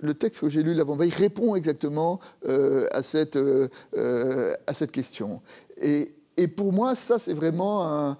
le 0.00 0.14
texte 0.14 0.40
que 0.40 0.48
j'ai 0.48 0.62
lu 0.62 0.74
l'avant-veille 0.74 1.10
répond 1.10 1.54
exactement 1.54 2.20
euh, 2.46 2.86
à, 2.92 3.02
cette, 3.02 3.36
euh, 3.36 3.68
euh, 3.96 4.54
à 4.66 4.74
cette 4.74 4.92
question. 4.92 5.42
Et, 5.80 6.12
et, 6.36 6.48
pour 6.48 6.72
moi, 6.72 6.94
ça, 6.94 7.18
c'est 7.18 7.34
vraiment 7.34 7.86
un, 7.86 8.18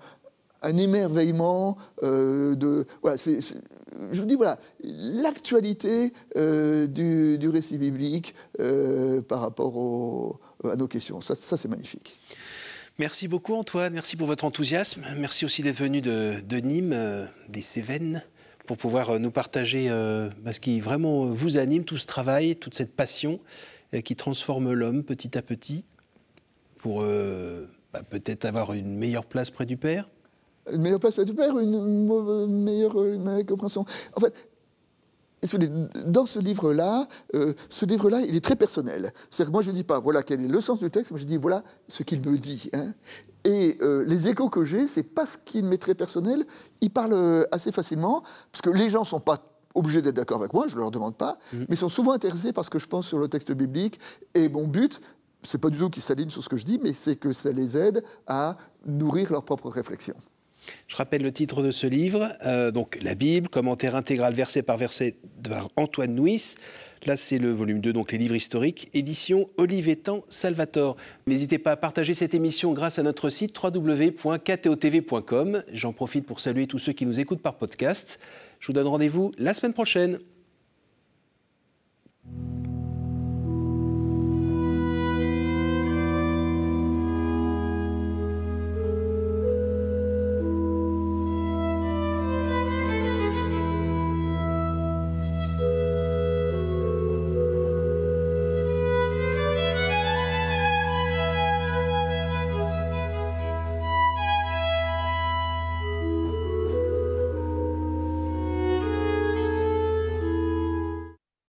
un 0.62 0.76
émerveillement 0.76 1.76
de. 2.02 2.86
Voilà, 3.02 3.16
je 3.16 4.20
vous 4.20 4.26
dis, 4.26 4.36
voilà, 4.36 4.58
l'actualité 4.82 6.12
du, 6.36 7.38
du, 7.38 7.48
récit 7.48 7.78
biblique 7.78 8.34
par 9.28 9.40
rapport 9.40 10.38
à 10.64 10.76
nos 10.76 10.88
questions. 10.88 11.20
Ça, 11.20 11.34
ça 11.34 11.56
c'est 11.56 11.68
magnifique. 11.68 12.18
Merci 12.98 13.28
beaucoup, 13.28 13.54
Antoine. 13.54 13.94
Merci 13.94 14.16
pour 14.16 14.26
votre 14.26 14.44
enthousiasme. 14.44 15.02
Merci 15.16 15.46
aussi 15.46 15.62
d'être 15.62 15.78
venu 15.78 16.02
de, 16.02 16.40
de 16.46 16.56
Nîmes, 16.58 17.28
des 17.48 17.62
Cévennes 17.62 18.22
pour 18.66 18.76
pouvoir 18.76 19.10
euh, 19.10 19.18
nous 19.18 19.30
partager 19.30 19.86
euh, 19.90 20.28
bah, 20.42 20.52
ce 20.52 20.60
qui 20.60 20.80
vraiment 20.80 21.26
vous 21.26 21.58
anime, 21.58 21.84
tout 21.84 21.96
ce 21.96 22.06
travail, 22.06 22.56
toute 22.56 22.74
cette 22.74 22.94
passion 22.94 23.38
euh, 23.94 24.00
qui 24.00 24.16
transforme 24.16 24.72
l'homme 24.72 25.02
petit 25.02 25.36
à 25.36 25.42
petit 25.42 25.84
pour 26.78 27.02
bah, 27.02 28.02
peut-être 28.08 28.46
avoir 28.46 28.72
une 28.72 28.96
meilleure 28.96 29.26
place 29.26 29.50
près 29.50 29.66
du 29.66 29.76
Père? 29.76 30.08
Une 30.72 30.80
meilleure 30.80 31.00
place 31.00 31.14
près 31.14 31.26
du 31.26 31.34
Père, 31.34 31.58
une, 31.58 32.06
meilleure, 32.64 33.04
une 33.04 33.22
meilleure 33.22 33.44
compréhension? 33.44 33.84
En 34.16 34.20
fait, 34.20 34.34
dans 36.07 36.26
ce 36.26 36.38
livre-là, 36.38 37.09
euh, 37.35 37.55
ce 37.68 37.87
livre-là, 37.87 38.20
il 38.20 38.37
est 38.37 38.44
très 38.44 38.57
personnel. 38.57 39.12
C'est-à-dire 39.31 39.46
que 39.46 39.53
moi, 39.53 39.62
je 39.62 39.70
ne 39.70 39.76
dis 39.76 39.85
pas, 39.85 39.98
voilà 39.98 40.22
quel 40.22 40.44
est 40.44 40.48
le 40.48 40.61
sens 40.61 40.81
du 40.81 40.90
texte, 40.90 41.12
mais 41.12 41.18
je 41.18 41.26
dis, 41.26 41.37
voilà 41.37 41.62
ce 41.88 42.03
qu'il 42.03 42.20
me 42.20 42.37
dit. 42.37 42.70
Hein. 42.72 42.92
Et 43.44 43.79
euh, 43.81 44.05
les 44.07 44.29
échos 44.29 44.50
que 44.50 44.64
j'ai, 44.64 44.87
c'est 44.87 45.03
parce 45.03 45.38
qu'il 45.42 45.64
m'est 45.64 45.79
très 45.79 45.94
personnel, 45.94 46.44
il 46.81 46.90
parle 46.90 47.12
euh, 47.14 47.44
assez 47.53 47.72
facilement, 47.72 48.22
parce 48.53 48.62
que 48.62 48.70
les 48.70 48.90
gens 48.90 49.00
ne 49.00 49.07
sont 49.07 49.20
pas 49.20 49.46
obligés 49.74 50.03
d'être 50.03 50.16
d'accord 50.16 50.40
avec 50.40 50.53
moi, 50.53 50.66
je 50.68 50.74
ne 50.74 50.81
leur 50.81 50.90
demande 50.90 51.16
pas, 51.16 51.38
mmh. 51.53 51.59
mais 51.68 51.76
sont 51.76 51.88
souvent 51.88 52.12
intéressés 52.12 52.53
par 52.53 52.64
ce 52.64 52.70
que 52.70 52.79
je 52.79 52.87
pense 52.87 53.07
sur 53.07 53.18
le 53.18 53.29
texte 53.29 53.53
biblique. 53.53 53.98
Et 54.35 54.48
mon 54.48 54.66
but, 54.66 55.00
c'est 55.42 55.59
pas 55.59 55.70
du 55.70 55.79
tout 55.79 55.88
qu'ils 55.88 56.03
s'alignent 56.03 56.31
sur 56.31 56.42
ce 56.42 56.48
que 56.48 56.57
je 56.57 56.64
dis, 56.64 56.79
mais 56.83 56.92
c'est 56.92 57.16
que 57.16 57.33
ça 57.33 57.50
les 57.53 57.76
aide 57.76 58.05
à 58.26 58.57
nourrir 58.85 59.33
leur 59.33 59.44
propre 59.44 59.70
réflexion. 59.70 60.14
Je 60.88 60.96
rappelle 60.96 61.22
le 61.22 61.33
titre 61.33 61.62
de 61.62 61.70
ce 61.70 61.87
livre, 61.87 62.28
euh, 62.44 62.70
donc 62.70 62.98
La 63.02 63.14
Bible, 63.14 63.48
commentaire 63.48 63.94
intégral 63.94 64.35
verset 64.35 64.62
par 64.62 64.76
verset 64.76 65.16
par 65.48 65.68
Antoine 65.76 66.14
Nuis. 66.14 66.56
Là, 67.06 67.16
c'est 67.16 67.38
le 67.38 67.50
volume 67.50 67.80
2, 67.80 67.94
donc 67.94 68.12
les 68.12 68.18
livres 68.18 68.35
historiques, 68.35 68.90
édition 68.92 69.48
Olivetan 69.56 70.22
Salvator. 70.28 70.96
N'hésitez 71.26 71.59
pas 71.59 71.72
à 71.72 71.76
partager 71.76 72.12
cette 72.12 72.35
émission 72.35 72.74
grâce 72.74 72.98
à 72.98 73.02
notre 73.02 73.30
site 73.30 73.59
www.ktotv.com. 73.62 74.42
J'en 75.72 75.92
profite 75.94 76.26
pour 76.26 76.40
saluer 76.40 76.66
tous 76.66 76.78
ceux 76.78 76.92
qui 76.92 77.06
nous 77.06 77.18
écoutent 77.18 77.40
par 77.40 77.54
podcast. 77.54 78.20
Je 78.59 78.66
vous 78.66 78.74
donne 78.74 78.87
rendez-vous 78.87 79.33
la 79.38 79.54
semaine 79.54 79.72
prochaine. 79.72 80.18